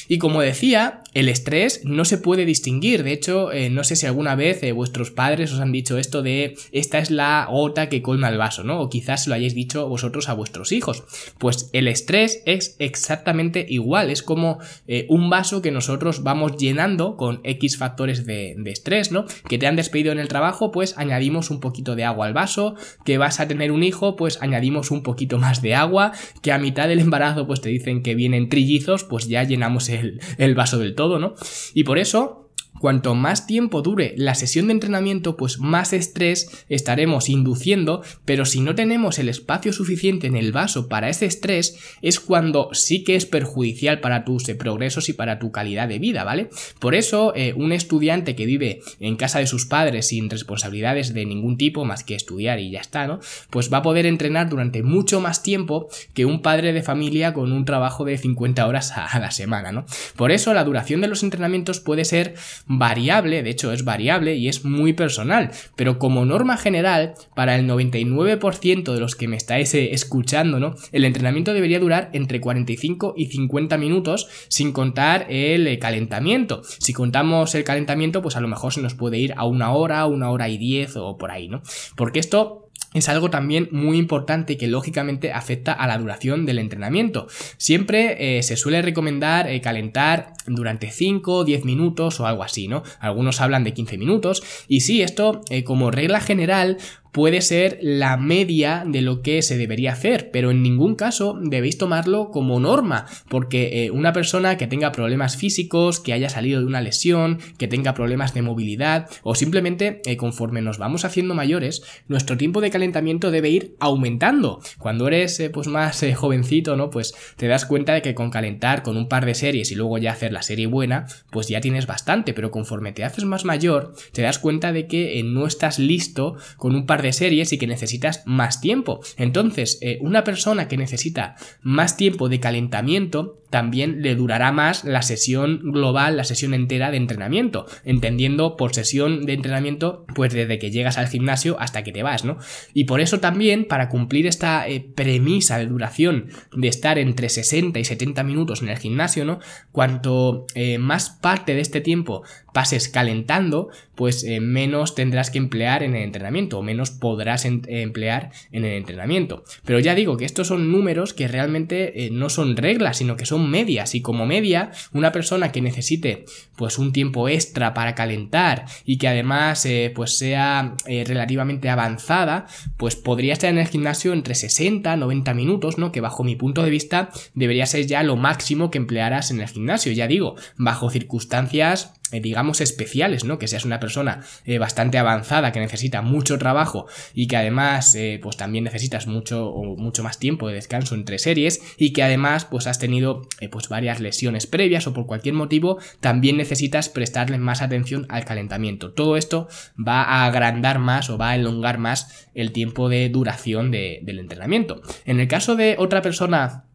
Y 0.09 0.19
como 0.19 0.40
decía, 0.40 1.02
el 1.14 1.28
estrés 1.28 1.81
no 1.85 2.05
se 2.05 2.19
puede 2.19 2.45
distinguir. 2.45 3.02
De 3.02 3.12
hecho, 3.12 3.52
eh, 3.52 3.71
no 3.71 3.85
sé 3.85 3.97
si 3.97 4.07
alguna 4.07 4.35
vez 4.35 4.62
eh, 4.62 4.73
vuestros 4.76 5.11
padres 5.11 5.52
os 5.52 5.59
han 5.59 5.73
dicho 5.73 5.99
esto 5.99 6.23
de 6.23 6.56
esta 6.71 7.00
es 7.00 7.11
la 7.11 7.49
gota 7.50 7.88
que 7.88 8.02
colma 8.02 8.28
el 8.28 8.38
vaso, 8.38 8.62
¿no? 8.62 8.80
O 8.80 8.88
quizás 8.88 9.26
lo 9.26 9.35
hayáis 9.35 9.54
dicho 9.54 9.88
vosotros 9.88 10.28
a 10.28 10.35
vuestros 10.35 10.71
hijos. 10.71 11.02
Pues 11.38 11.71
el 11.73 11.88
estrés 11.88 12.42
es 12.47 12.76
exactamente 12.78 13.66
igual. 13.68 14.11
Es 14.11 14.23
como 14.23 14.59
eh, 14.87 15.06
un 15.09 15.28
vaso 15.28 15.62
que 15.62 15.73
nosotros 15.73 16.23
vamos 16.23 16.56
llenando 16.56 17.16
con 17.16 17.40
X 17.42 17.76
factores 17.76 18.25
de, 18.26 18.54
de 18.56 18.71
estrés, 18.71 19.11
¿no? 19.11 19.25
Que 19.49 19.59
te 19.59 19.66
han 19.66 19.75
despedido 19.75 20.12
en 20.12 20.21
el 20.21 20.28
trabajo, 20.28 20.71
pues 20.71 20.97
añadimos 20.97 21.50
un 21.50 21.59
poquito 21.59 21.97
de 21.97 22.04
agua 22.04 22.26
al 22.26 22.35
vaso. 22.35 22.76
Que 23.04 23.18
vas 23.18 23.40
a 23.40 23.49
tener 23.49 23.73
un 23.73 23.83
hijo, 23.83 24.14
pues 24.14 24.40
añadimos 24.40 24.92
un 24.92 25.02
poquito 25.02 25.38
más 25.38 25.62
de 25.62 25.75
agua. 25.75 26.12
Que 26.42 26.52
a 26.52 26.59
mitad 26.59 26.87
del 26.87 27.00
embarazo, 27.00 27.47
pues 27.49 27.61
te 27.61 27.71
dicen 27.71 28.02
que 28.02 28.14
vienen 28.14 28.49
trillizos, 28.49 29.02
pues 29.02 29.26
ya 29.26 29.42
llenamos 29.42 29.88
el, 29.88 30.21
el 30.38 30.54
vaso 30.54 30.78
del 30.78 30.95
todo 30.95 31.16
¿no? 31.18 31.35
Y 31.75 31.85
por 31.85 31.99
eso 31.99 32.46
Cuanto 32.80 33.14
más 33.14 33.47
tiempo 33.47 33.83
dure 33.83 34.14
la 34.16 34.35
sesión 34.35 34.66
de 34.66 34.75
entrenamiento, 34.75 35.37
pues 35.37 35.59
más 35.59 35.92
estrés 35.92 36.64
estaremos 36.68 37.28
induciendo, 37.28 38.02
pero 38.25 38.45
si 38.45 38.61
no 38.61 38.75
tenemos 38.75 39.18
el 39.18 39.28
espacio 39.28 39.73
suficiente 39.73 40.26
en 40.26 40.37
el 40.37 40.52
vaso 40.52 40.88
para 40.88 41.09
ese 41.09 41.26
estrés, 41.26 41.78
es 42.02 42.21
cuando 42.21 42.71
sí 42.73 43.04
que 43.04 43.16
es 43.16 43.26
perjudicial 43.26 44.00
para 44.00 44.25
tus 44.25 44.49
eh, 44.49 44.54
progresos 44.54 45.09
y 45.09 45.12
para 45.12 45.38
tu 45.38 45.50
calidad 45.52 45.88
de 45.88 45.99
vida, 45.99 46.25
¿vale? 46.25 46.50
Por 46.78 46.95
eso, 46.95 47.33
eh, 47.35 47.54
un 47.56 47.73
estudiante 47.73 48.37
que 48.37 48.47
vive 48.47 48.80
en 49.00 49.16
casa 49.16 49.38
de 49.38 49.47
sus 49.47 49.66
padres 49.66 50.09
sin 50.09 50.30
responsabilidades 50.30 51.14
de 51.14 51.26
ningún 51.26 51.56
tipo 51.56 51.85
más 51.85 52.04
que 52.04 52.14
estudiar 52.14 52.61
y 52.61 52.71
ya 52.71 52.80
está, 52.80 53.06
¿no? 53.06 53.21
Pues 53.50 53.73
va 53.73 53.78
a 53.78 53.83
poder 53.83 54.06
entrenar 54.06 54.49
durante 54.49 54.83
mucho 54.83 55.21
más 55.21 55.42
tiempo 55.42 55.88
que 56.14 56.26
un 56.26 56.42
padre 56.42 56.73
de 56.73 56.83
familia 56.83 57.33
con 57.33 57.52
un 57.52 57.64
trabajo 57.64 58.04
de 58.04 58.18
50 58.18 58.66
horas 58.66 58.92
a 58.97 59.18
la 59.18 59.30
semana, 59.30 59.73
¿no? 59.73 59.85
Por 60.16 60.30
eso 60.30 60.54
la 60.54 60.64
duración 60.64 61.00
de 61.00 61.09
los 61.09 61.23
entrenamientos 61.23 61.80
puede 61.80 62.04
ser 62.04 62.35
variable, 62.67 63.43
de 63.43 63.51
hecho 63.51 63.73
es 63.73 63.85
variable 63.85 64.37
y 64.37 64.49
es 64.49 64.65
muy 64.65 64.93
personal, 64.93 65.51
pero 65.77 65.99
como 65.99 66.25
norma 66.25 66.57
general, 66.57 67.15
para 67.35 67.57
el 67.57 67.69
99% 67.69 68.93
de 68.93 69.01
los 69.01 69.15
que 69.15 69.29
me 69.29 69.37
estáis 69.37 69.75
eh, 69.75 69.93
escuchando, 69.93 70.59
¿no? 70.59 70.75
El 70.93 71.05
entrenamiento 71.05 71.55
debería 71.55 71.81
durar 71.81 72.11
entre 72.13 72.41
45 72.41 73.15
y 73.17 73.27
50 73.27 73.79
minutos 73.79 74.29
sin 74.49 74.73
contar 74.73 75.27
el 75.29 75.67
eh, 75.67 75.79
calentamiento. 75.79 76.63
Si 76.65 76.93
contamos 76.93 77.55
el 77.55 77.65
calentamiento, 77.65 78.23
pues 78.23 78.37
a 78.37 78.41
lo 78.41 78.49
mejor 78.49 78.73
se 78.73 78.83
nos 78.83 78.95
puede 78.95 79.19
ir 79.19 79.35
a 79.37 79.47
una 79.47 79.73
hora, 79.73 80.07
una 80.07 80.31
hora 80.31 80.49
y 80.49 80.59
diez 80.59 80.97
o 80.97 81.17
por 81.17 81.31
ahí, 81.31 81.49
¿no? 81.49 81.63
Porque 81.97 82.19
esto 82.19 82.66
es 82.97 83.09
algo 83.09 83.31
también 83.31 83.69
muy 83.73 83.99
importante 83.99 84.57
que 84.57 84.69
lógicamente 84.69 85.33
afecta 85.33 85.73
a 85.73 85.87
la 85.87 85.99
duración 85.99 86.47
del 86.47 86.59
entrenamiento. 86.59 87.26
Siempre 87.59 88.38
eh, 88.38 88.43
se 88.43 88.57
suele 88.57 88.81
recomendar 88.81 89.49
eh, 89.49 89.61
calentar 89.61 90.33
durante 90.47 90.91
5 90.91 91.33
o 91.33 91.45
10 91.45 91.65
minutos 91.65 92.21
o 92.21 92.26
algo 92.26 92.43
así, 92.43 92.69
¿no? 92.69 92.83
Algunos 92.99 93.41
hablan 93.41 93.65
de 93.65 93.75
15 93.75 93.99
minutos 93.99 94.43
y 94.67 94.81
sí, 94.81 95.03
esto 95.03 95.43
eh, 95.50 95.62
como 95.62 95.91
regla 95.91 96.21
general 96.21 96.79
puede 97.13 97.41
ser 97.41 97.79
la 97.83 98.17
media 98.17 98.85
de 98.87 99.03
lo 99.03 99.23
que 99.23 99.43
se 99.43 99.57
debería 99.57 99.93
hacer, 99.93 100.31
pero 100.31 100.51
en 100.51 100.63
ningún 100.63 100.95
caso 100.95 101.39
debéis 101.41 101.79
tomarlo 101.79 102.31
como 102.31 102.61
norma, 102.61 103.07
porque 103.29 103.85
eh, 103.85 103.91
una 103.91 104.13
persona 104.13 104.57
que 104.57 104.67
tenga 104.67 104.93
problemas 104.93 105.37
físicos, 105.37 106.01
que 106.01 106.13
haya 106.13 106.29
salido 106.29 106.61
de 106.61 106.67
una 106.67 106.81
lesión, 106.81 107.39
que 107.59 107.69
tenga 107.69 107.95
problemas 107.95 108.35
de 108.35 108.43
movilidad 108.43 109.09
o 109.23 109.35
simplemente 109.35 110.01
eh, 110.05 110.17
conforme 110.17 110.63
nos 110.63 110.79
vamos 110.79 111.05
haciendo 111.05 111.35
mayores, 111.35 111.83
nuestro 112.09 112.37
tiempo 112.37 112.61
de 112.61 112.71
calentamiento 112.71 113.31
debe 113.31 113.51
ir 113.51 113.77
aumentando. 113.81 114.61
Cuando 114.79 115.09
eres 115.09 115.41
eh, 115.41 115.51
pues 115.51 115.69
más 115.69 116.05
jovencito, 116.15 116.77
¿no? 116.77 116.91
Pues 116.91 117.15
te 117.37 117.49
das 117.49 117.67
cuenta 117.67 117.95
de 117.95 118.03
que 118.03 118.15
con 118.15 118.31
calentar 118.31 118.83
con 118.83 118.97
un 118.97 119.09
par 119.09 119.27
de 119.27 119.35
series 119.35 119.71
y 119.73 119.75
luego 119.75 119.99
ya 119.99 120.13
hacer 120.13 120.33
la 120.33 120.43
serie 120.43 120.67
buena, 120.67 121.07
pues 121.31 121.49
ya 121.49 121.61
tienes 121.61 121.87
bastante, 121.87 122.35
pero 122.35 122.51
conforme 122.51 122.93
te 122.93 123.05
haces 123.05 123.25
más 123.25 123.45
mayor, 123.45 123.95
te 124.13 124.23
das 124.23 124.39
cuenta 124.39 124.73
de 124.73 124.87
que 124.87 125.23
no 125.25 125.47
estás 125.47 125.79
listo 125.79 126.37
con 126.57 126.75
un 126.75 126.87
par 126.87 127.03
de 127.03 127.06
series 127.13 127.53
y 127.53 127.59
que 127.59 127.67
necesitas 127.67 128.23
más 128.27 128.61
tiempo. 128.61 129.01
Entonces, 129.17 129.79
eh, 129.81 129.99
una 130.01 130.25
persona 130.25 130.69
que 130.69 130.77
necesita 130.77 131.37
más 131.63 131.97
tiempo 131.97 132.29
de 132.29 132.41
calentamiento 132.41 133.43
también 133.51 134.03
le 134.03 134.15
durará 134.15 134.53
más 134.53 134.85
la 134.85 135.03
sesión 135.03 135.61
global, 135.63 136.17
la 136.17 136.25
sesión 136.25 136.53
entera 136.53 136.91
de 136.91 136.97
entrenamiento, 136.97 137.67
entendiendo 137.85 138.57
por 138.57 138.75
sesión 138.75 139.25
de 139.25 139.35
entrenamiento, 139.35 140.05
pues 140.15 140.33
desde 140.33 140.59
que 140.59 140.71
llegas 140.71 140.99
al 140.99 141.09
gimnasio 141.09 141.57
hasta 141.61 141.85
que 141.85 141.93
te 141.93 142.03
vas, 142.03 142.25
¿no? 142.25 142.39
Y 142.75 142.85
por 142.85 143.01
eso 143.01 143.21
también, 143.21 143.67
para 143.67 143.89
cumplir 143.89 144.27
esta 144.27 144.69
eh, 144.69 144.81
premisa 144.81 145.59
de 145.59 145.67
duración 145.67 146.29
de 146.55 146.69
estar 146.69 146.99
entre 146.99 147.29
60 147.29 147.79
y 147.79 147.85
70 147.85 148.23
minutos 148.25 148.63
en 148.63 148.69
el 148.69 148.79
gimnasio, 148.79 149.25
¿no? 149.25 149.39
Cuanto 149.73 150.47
eh, 150.55 150.79
más 150.79 151.11
parte 151.11 151.55
de 151.55 151.61
este 151.61 151.81
tiempo 151.81 152.23
pases 152.57 152.89
calentando, 152.89 153.69
pues 153.95 154.25
eh, 154.25 154.41
menos 154.41 154.95
tendrás 154.95 155.29
que 155.29 155.37
emplear 155.37 155.83
en 155.83 155.95
el 155.95 156.05
entrenamiento, 156.05 156.59
o 156.59 156.63
menos 156.63 156.91
podrás 156.91 157.45
emplear 157.45 158.31
en 158.51 158.65
el 158.65 158.73
entrenamiento. 158.73 159.45
Pero 159.67 159.79
ya 159.79 159.95
digo 159.95 160.17
que 160.17 160.25
estos 160.25 160.47
son 160.47 160.73
números 160.73 161.13
que 161.13 161.29
realmente 161.29 162.09
no 162.13 162.31
son 162.31 162.57
reglas, 162.57 162.97
sino 162.97 163.19
que 163.19 163.27
son 163.27 163.51
medias. 163.51 163.95
Y 163.95 164.01
como 164.01 164.25
media 164.25 164.71
una 164.95 165.13
persona 165.13 165.53
que 165.53 165.61
necesite 165.61 166.25
pues 166.57 166.79
un 166.79 166.93
tiempo 166.93 167.29
extra 167.29 167.75
para 167.75 167.95
calentar 167.95 168.65
y 168.85 168.99
que 168.99 169.09
además 169.09 169.67
eh, 169.67 169.93
pues 169.95 170.17
sea 170.17 170.75
eh, 170.87 171.05
relativamente 171.07 171.69
avanzada 171.69 172.47
pues 172.77 172.97
podría 172.97 173.35
estar 173.35 173.51
en 173.51 173.59
el 173.59 173.67
gimnasio 173.67 174.13
entre 174.13 174.35
60 174.35 174.97
90 174.97 175.35
minutos 175.35 175.79
no 175.79 175.93
que 175.93 176.01
bajo 176.01 176.25
mi 176.25 176.37
punto 176.37 176.63
de 176.63 176.71
vista 176.71 177.11
debería 177.35 177.67
ser 177.67 177.87
ya 177.87 178.03
lo 178.03 178.17
máximo 178.17 178.71
que 178.71 178.79
emplearás 178.79 179.31
en 179.31 179.41
el 179.41 179.49
gimnasio. 179.49 179.93
Ya 179.93 180.07
digo 180.07 180.37
bajo 180.57 180.91
circunstancias 180.91 181.93
eh, 181.95 181.96
digamos 182.13 182.61
especiales, 182.61 183.25
¿no? 183.25 183.39
Que 183.39 183.49
seas 183.49 183.65
una 183.65 183.81
persona 183.81 184.21
eh, 184.45 184.59
bastante 184.59 184.99
avanzada, 184.99 185.53
que 185.53 185.61
necesita 185.61 186.03
mucho 186.03 186.39
trabajo 186.39 186.87
y 187.15 187.27
que 187.27 187.37
además 187.37 187.95
eh, 187.95 188.21
pues 188.23 188.37
también 188.37 188.65
necesitas 188.65 189.07
mucho 189.07 189.49
o 189.49 189.77
mucho 189.77 190.03
más 190.03 190.19
tiempo 190.19 190.49
de 190.49 190.55
descanso 190.55 190.95
entre 190.95 191.19
series 191.19 191.61
y 191.77 191.93
que 191.93 192.03
además 192.03 192.45
pues 192.45 192.67
has 192.67 192.79
tenido 192.79 193.23
pues 193.51 193.69
varias 193.69 194.01
lesiones 194.01 194.47
previas 194.47 194.87
o 194.87 194.93
por 194.93 195.07
cualquier 195.07 195.35
motivo 195.35 195.79
también 196.01 196.37
necesitas 196.37 196.89
prestarle 196.89 197.39
más 197.39 197.63
atención 197.63 198.07
al 198.09 198.25
calentamiento. 198.25 198.93
Todo 198.93 199.17
esto 199.17 199.49
va 199.77 200.03
a 200.03 200.27
agrandar 200.27 200.79
más 200.79 201.11
o 201.11 201.19
va 201.19 201.31
a 201.31 201.37
elongar 201.37 201.79
más 201.79 202.29
el 202.35 202.53
tiempo 202.53 202.89
de 202.89 203.09
duración 203.09 203.71
del 203.71 204.19
entrenamiento. 204.19 204.83
En 205.05 205.21
el 205.21 205.29
caso 205.29 205.57
de 205.57 205.77
otra 205.79 206.03
persona 206.03 206.66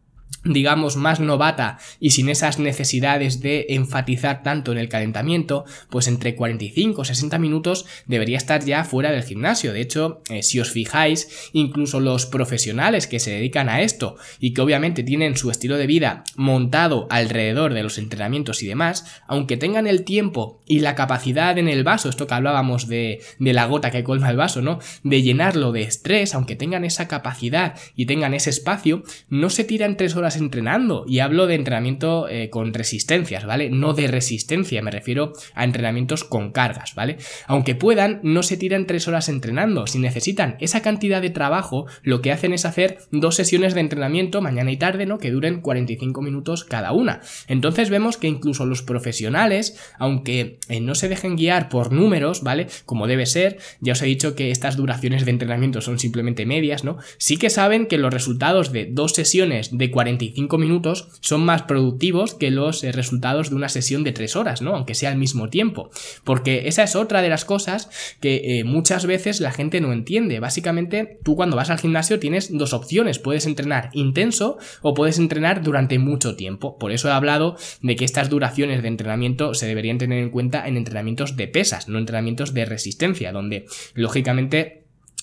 digamos, 0.44 0.96
más 0.96 1.20
novata 1.20 1.78
y 2.00 2.10
sin 2.10 2.28
esas 2.28 2.58
necesidades 2.58 3.40
de 3.40 3.66
enfatizar 3.70 4.42
tanto 4.42 4.72
en 4.72 4.78
el 4.78 4.88
calentamiento, 4.88 5.64
pues 5.88 6.08
entre 6.08 6.34
45 6.34 7.00
o 7.00 7.04
60 7.04 7.38
minutos 7.38 7.86
debería 8.06 8.38
estar 8.38 8.64
ya 8.64 8.84
fuera 8.84 9.12
del 9.12 9.22
gimnasio. 9.22 9.72
De 9.72 9.80
hecho, 9.80 10.20
eh, 10.30 10.42
si 10.42 10.58
os 10.58 10.70
fijáis, 10.70 11.50
incluso 11.52 12.00
los 12.00 12.26
profesionales 12.26 13.06
que 13.06 13.20
se 13.20 13.30
dedican 13.30 13.68
a 13.68 13.82
esto 13.82 14.16
y 14.40 14.52
que 14.52 14.60
obviamente 14.60 15.02
tienen 15.04 15.36
su 15.36 15.50
estilo 15.50 15.76
de 15.76 15.86
vida 15.86 16.24
montado 16.34 17.06
alrededor 17.10 17.72
de 17.74 17.82
los 17.84 17.98
entrenamientos 17.98 18.62
y 18.62 18.66
demás, 18.66 19.04
aunque 19.28 19.56
tengan 19.56 19.86
el 19.86 20.04
tiempo 20.04 20.60
y 20.66 20.80
la 20.80 20.94
capacidad 20.94 21.56
en 21.58 21.68
el 21.68 21.84
vaso, 21.84 22.08
esto 22.08 22.26
que 22.26 22.34
hablábamos 22.34 22.88
de, 22.88 23.20
de 23.38 23.52
la 23.52 23.66
gota 23.66 23.90
que 23.90 24.04
colma 24.04 24.30
el 24.30 24.36
vaso, 24.36 24.60
¿no? 24.60 24.80
De 25.04 25.22
llenarlo 25.22 25.70
de 25.72 25.82
estrés, 25.82 26.34
aunque 26.34 26.56
tengan 26.56 26.84
esa 26.84 27.06
capacidad 27.06 27.78
y 27.94 28.06
tengan 28.06 28.34
ese 28.34 28.50
espacio, 28.50 29.04
no 29.28 29.50
se 29.50 29.64
tiran 29.64 29.96
tres 29.96 30.16
horas 30.16 30.21
entrenando. 30.36 31.04
Y 31.06 31.20
hablo 31.20 31.46
de 31.46 31.54
entrenamiento 31.54 32.28
eh, 32.28 32.50
con 32.50 32.72
resistencias, 32.72 33.44
¿vale? 33.44 33.70
No 33.70 33.92
de 33.92 34.06
resistencia, 34.06 34.82
me 34.82 34.90
refiero 34.90 35.32
a 35.54 35.64
entrenamientos 35.64 36.24
con 36.24 36.52
cargas, 36.52 36.94
¿vale? 36.94 37.18
Aunque 37.46 37.74
puedan, 37.74 38.20
no 38.22 38.42
se 38.42 38.56
tiran 38.56 38.86
tres 38.86 39.08
horas 39.08 39.28
entrenando. 39.28 39.86
Si 39.86 39.98
necesitan 39.98 40.56
esa 40.60 40.82
cantidad 40.82 41.22
de 41.22 41.30
trabajo, 41.30 41.86
lo 42.02 42.22
que 42.22 42.32
hacen 42.32 42.52
es 42.52 42.64
hacer 42.64 42.98
dos 43.10 43.36
sesiones 43.36 43.74
de 43.74 43.80
entrenamiento 43.80 44.40
mañana 44.40 44.70
y 44.70 44.76
tarde, 44.76 45.06
¿no? 45.06 45.18
Que 45.18 45.30
duren 45.30 45.60
45 45.60 46.22
minutos 46.22 46.64
cada 46.64 46.92
una. 46.92 47.20
Entonces 47.48 47.90
vemos 47.90 48.16
que 48.16 48.28
incluso 48.28 48.66
los 48.66 48.82
profesionales, 48.82 49.78
aunque 49.98 50.58
eh, 50.68 50.80
no 50.80 50.94
se 50.94 51.08
dejen 51.08 51.36
guiar 51.36 51.68
por 51.68 51.92
números, 51.92 52.42
¿vale? 52.42 52.66
Como 52.84 53.06
debe 53.06 53.26
ser, 53.26 53.58
ya 53.80 53.92
os 53.92 54.02
he 54.02 54.06
dicho 54.06 54.34
que 54.34 54.50
estas 54.50 54.76
duraciones 54.76 55.24
de 55.24 55.30
entrenamiento 55.30 55.80
son 55.80 55.98
simplemente 55.98 56.46
medias, 56.46 56.84
¿no? 56.84 56.98
Sí 57.18 57.36
que 57.36 57.50
saben 57.50 57.86
que 57.86 57.98
los 57.98 58.12
resultados 58.12 58.72
de 58.72 58.86
dos 58.90 59.12
sesiones 59.12 59.76
de 59.76 59.90
45 59.90 60.11
45 60.12 60.58
minutos 60.58 61.08
son 61.20 61.44
más 61.44 61.62
productivos 61.62 62.34
que 62.34 62.50
los 62.50 62.84
eh, 62.84 62.92
resultados 62.92 63.50
de 63.50 63.56
una 63.56 63.68
sesión 63.68 64.04
de 64.04 64.12
3 64.12 64.36
horas, 64.36 64.62
¿no? 64.62 64.74
Aunque 64.74 64.94
sea 64.94 65.10
al 65.10 65.16
mismo 65.16 65.48
tiempo. 65.48 65.90
Porque 66.24 66.68
esa 66.68 66.82
es 66.82 66.96
otra 66.96 67.22
de 67.22 67.28
las 67.28 67.44
cosas 67.44 67.90
que 68.20 68.58
eh, 68.58 68.64
muchas 68.64 69.06
veces 69.06 69.40
la 69.40 69.52
gente 69.52 69.80
no 69.80 69.92
entiende. 69.92 70.40
Básicamente, 70.40 71.18
tú 71.24 71.36
cuando 71.36 71.56
vas 71.56 71.70
al 71.70 71.78
gimnasio 71.78 72.18
tienes 72.18 72.56
dos 72.56 72.72
opciones. 72.72 73.18
Puedes 73.18 73.46
entrenar 73.46 73.90
intenso 73.92 74.58
o 74.82 74.94
puedes 74.94 75.18
entrenar 75.18 75.62
durante 75.62 75.98
mucho 75.98 76.36
tiempo. 76.36 76.78
Por 76.78 76.92
eso 76.92 77.08
he 77.08 77.12
hablado 77.12 77.56
de 77.80 77.96
que 77.96 78.04
estas 78.04 78.28
duraciones 78.28 78.82
de 78.82 78.88
entrenamiento 78.88 79.54
se 79.54 79.66
deberían 79.66 79.98
tener 79.98 80.22
en 80.22 80.30
cuenta 80.30 80.66
en 80.66 80.76
entrenamientos 80.76 81.36
de 81.36 81.48
pesas, 81.48 81.88
no 81.88 81.98
entrenamientos 81.98 82.54
de 82.54 82.64
resistencia, 82.64 83.32
donde 83.32 83.66
lógicamente 83.94 84.81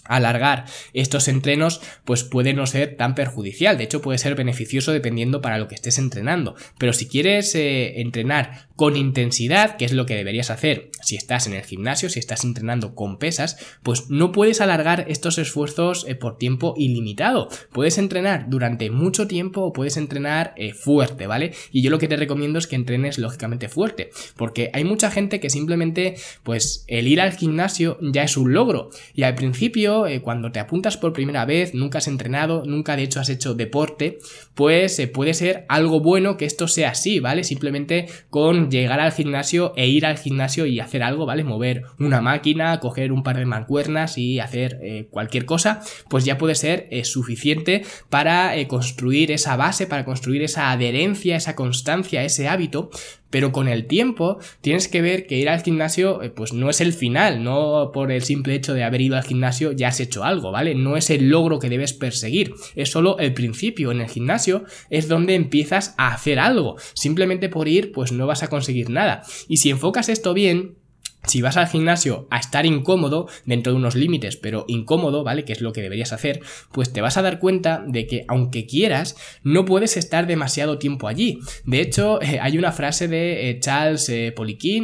alargar 0.10 0.66
estos 0.94 1.28
entrenos 1.28 1.82
pues 2.04 2.24
puede 2.24 2.54
no 2.54 2.66
ser 2.66 2.98
tan 2.98 3.16
perjudicial. 3.16 3.78
De 3.78 3.86
hecho 3.86 4.02
puede 4.02 4.18
ser 4.18 4.36
beneficioso 4.36 4.92
dependiendo 4.92 5.42
para 5.42 5.58
lo 5.58 5.68
que 5.68 5.76
estés 5.76 5.98
entrenando. 5.98 6.56
Pero 6.78 6.92
si 6.92 7.08
quieres 7.08 7.56
eh, 7.56 8.02
entrenar 8.02 8.68
con 8.76 8.98
intensidad 8.98 9.78
que 9.78 9.86
es 9.86 9.94
lo 9.94 10.06
que 10.06 10.16
deberías 10.16 10.50
hacer 10.50 10.90
si 11.02 11.16
estás 11.16 11.48
en 11.48 11.54
el 11.54 11.64
gimnasio 11.64 12.10
si 12.10 12.20
estás 12.20 12.44
entrenando 12.46 12.96
con 12.96 13.18
pesas 13.18 13.58
pues 13.84 14.10
no 14.10 14.32
puedes 14.32 14.62
alargar 14.62 15.06
estos 15.10 15.38
esfuerzos 15.38 16.06
eh, 16.08 16.16
por 16.16 16.38
tiempo 16.38 16.74
ilimitado. 16.78 17.50
Puedes 17.72 17.98
entrenar 17.98 18.50
durante 18.50 18.90
mucho 18.90 19.28
tiempo 19.28 19.62
o 19.62 19.74
puedes 19.74 19.98
entrenar 19.98 20.54
eh, 20.58 20.74
fuerte 20.74 21.28
vale 21.28 21.54
y 21.72 21.82
yo 21.82 21.92
lo 21.92 22.00
que 22.00 22.08
te 22.08 22.18
recomiendo 22.18 22.60
es 22.60 22.68
que 22.68 22.76
entrenes 22.76 23.18
lógicamente 23.18 23.70
fuerte 23.70 24.10
porque 24.36 24.72
hay 24.74 24.84
mucha 24.84 25.12
gente 25.12 25.40
que 25.40 25.50
simplemente 25.50 26.16
pues 26.44 26.84
el 26.88 27.08
ir 27.08 27.22
al 27.22 27.34
gimnasio 27.34 27.98
ya 28.02 28.24
es 28.24 28.38
un 28.38 28.54
logro. 28.54 28.90
Y 29.14 29.24
al 29.24 29.36
principio 29.36 29.99
eh, 30.08 30.22
cuando 30.22 30.52
te 30.52 30.60
apuntas 30.60 30.98
por 30.98 31.14
primera 31.14 31.46
vez, 31.46 31.74
nunca 31.74 31.98
has 32.00 32.08
entrenado, 32.08 32.64
nunca 32.66 32.96
de 32.96 33.04
hecho 33.04 33.20
has 33.20 33.30
hecho 33.30 33.54
deporte, 33.54 34.20
pues 34.54 35.00
eh, 35.00 35.08
puede 35.08 35.34
ser 35.34 35.66
algo 35.70 36.00
bueno 36.00 36.38
que 36.38 36.46
esto 36.46 36.68
sea 36.68 36.92
así, 36.92 37.20
¿vale? 37.20 37.44
Simplemente 37.44 38.08
con 38.30 38.70
llegar 38.70 39.00
al 39.00 39.12
gimnasio 39.12 39.74
e 39.76 39.88
ir 39.88 40.06
al 40.06 40.18
gimnasio 40.18 40.66
y 40.66 40.80
hacer 40.80 41.04
algo, 41.04 41.26
¿vale? 41.26 41.44
Mover 41.44 41.84
una 42.00 42.22
máquina, 42.22 42.80
coger 42.80 43.12
un 43.12 43.24
par 43.24 43.38
de 43.38 43.46
mancuernas 43.46 44.18
y 44.18 44.40
hacer 44.40 44.80
eh, 44.82 45.08
cualquier 45.12 45.46
cosa, 45.46 45.82
pues 46.10 46.26
ya 46.26 46.38
puede 46.38 46.56
ser 46.56 46.90
suficiente 47.06 47.84
para 48.10 48.54
construir 48.68 49.32
esa 49.32 49.56
base, 49.56 49.88
para 49.88 50.06
construir 50.06 50.44
esa 50.44 50.72
adherencia, 50.72 51.36
esa 51.36 51.56
constancia, 51.56 52.24
ese 52.24 52.48
hábito 52.48 52.90
pero 53.30 53.52
con 53.52 53.68
el 53.68 53.86
tiempo 53.86 54.40
tienes 54.62 54.88
que 54.88 55.02
ver 55.02 55.28
que 55.28 55.38
ir 55.38 55.50
al 55.50 55.62
gimnasio 55.62 56.22
eh, 56.22 56.30
pues 56.30 56.54
no 56.54 56.70
es 56.70 56.82
el 56.82 56.94
final, 56.94 57.44
no 57.44 57.92
por 57.94 58.12
el 58.12 58.24
simple 58.24 58.56
hecho 58.56 58.74
de 58.74 58.84
haber 58.84 59.02
ido 59.02 59.16
al 59.16 59.24
gimnasio 59.24 59.72
ya 59.72 59.90
has 59.90 60.00
hecho 60.00 60.24
algo, 60.24 60.52
¿vale? 60.52 60.76
No 60.76 60.98
es 60.98 61.10
el 61.10 61.30
logro 61.30 61.60
que 61.60 61.70
debes 61.70 61.94
perseguir, 61.94 62.54
es 62.76 62.90
solo 62.90 63.18
el 63.20 63.34
principio. 63.34 63.92
En 63.92 64.02
el 64.02 64.10
gimnasio 64.10 64.64
es 64.90 65.08
donde 65.08 65.36
empiezas 65.36 65.94
a 65.98 66.14
hacer 66.14 66.40
algo. 66.40 66.78
Simplemente 66.94 67.50
por 67.50 67.68
ir 67.68 67.92
pues 67.92 68.12
no 68.12 68.28
vas 68.28 68.44
a 68.44 68.48
conseguir 68.48 68.90
nada. 68.90 69.24
Y 69.48 69.58
si 69.58 69.70
enfocas 69.70 70.10
esto 70.10 70.34
bien, 70.34 70.79
si 71.26 71.42
vas 71.42 71.58
al 71.58 71.68
gimnasio 71.68 72.28
a 72.30 72.38
estar 72.40 72.66
incómodo, 72.66 73.28
dentro 73.46 73.74
de 73.74 73.78
unos 73.78 73.96
límites, 73.96 74.38
pero 74.38 74.66
incómodo, 74.68 75.24
¿vale? 75.24 75.44
Que 75.44 75.54
es 75.54 75.62
lo 75.62 75.74
que 75.74 75.82
deberías 75.82 76.14
hacer, 76.14 76.42
pues 76.72 76.94
te 76.94 77.02
vas 77.02 77.18
a 77.18 77.22
dar 77.22 77.40
cuenta 77.40 77.84
de 77.86 78.08
que 78.08 78.26
aunque 78.28 78.66
quieras, 78.66 79.16
no 79.44 79.66
puedes 79.66 79.98
estar 79.98 80.28
demasiado 80.28 80.78
tiempo 80.78 81.08
allí. 81.08 81.40
De 81.66 81.82
hecho, 81.82 82.22
eh, 82.22 82.40
hay 82.42 82.58
una 82.58 82.72
frase 82.72 83.08
de 83.08 83.50
eh, 83.50 83.60
Charles 83.60 84.10
eh, 84.10 84.34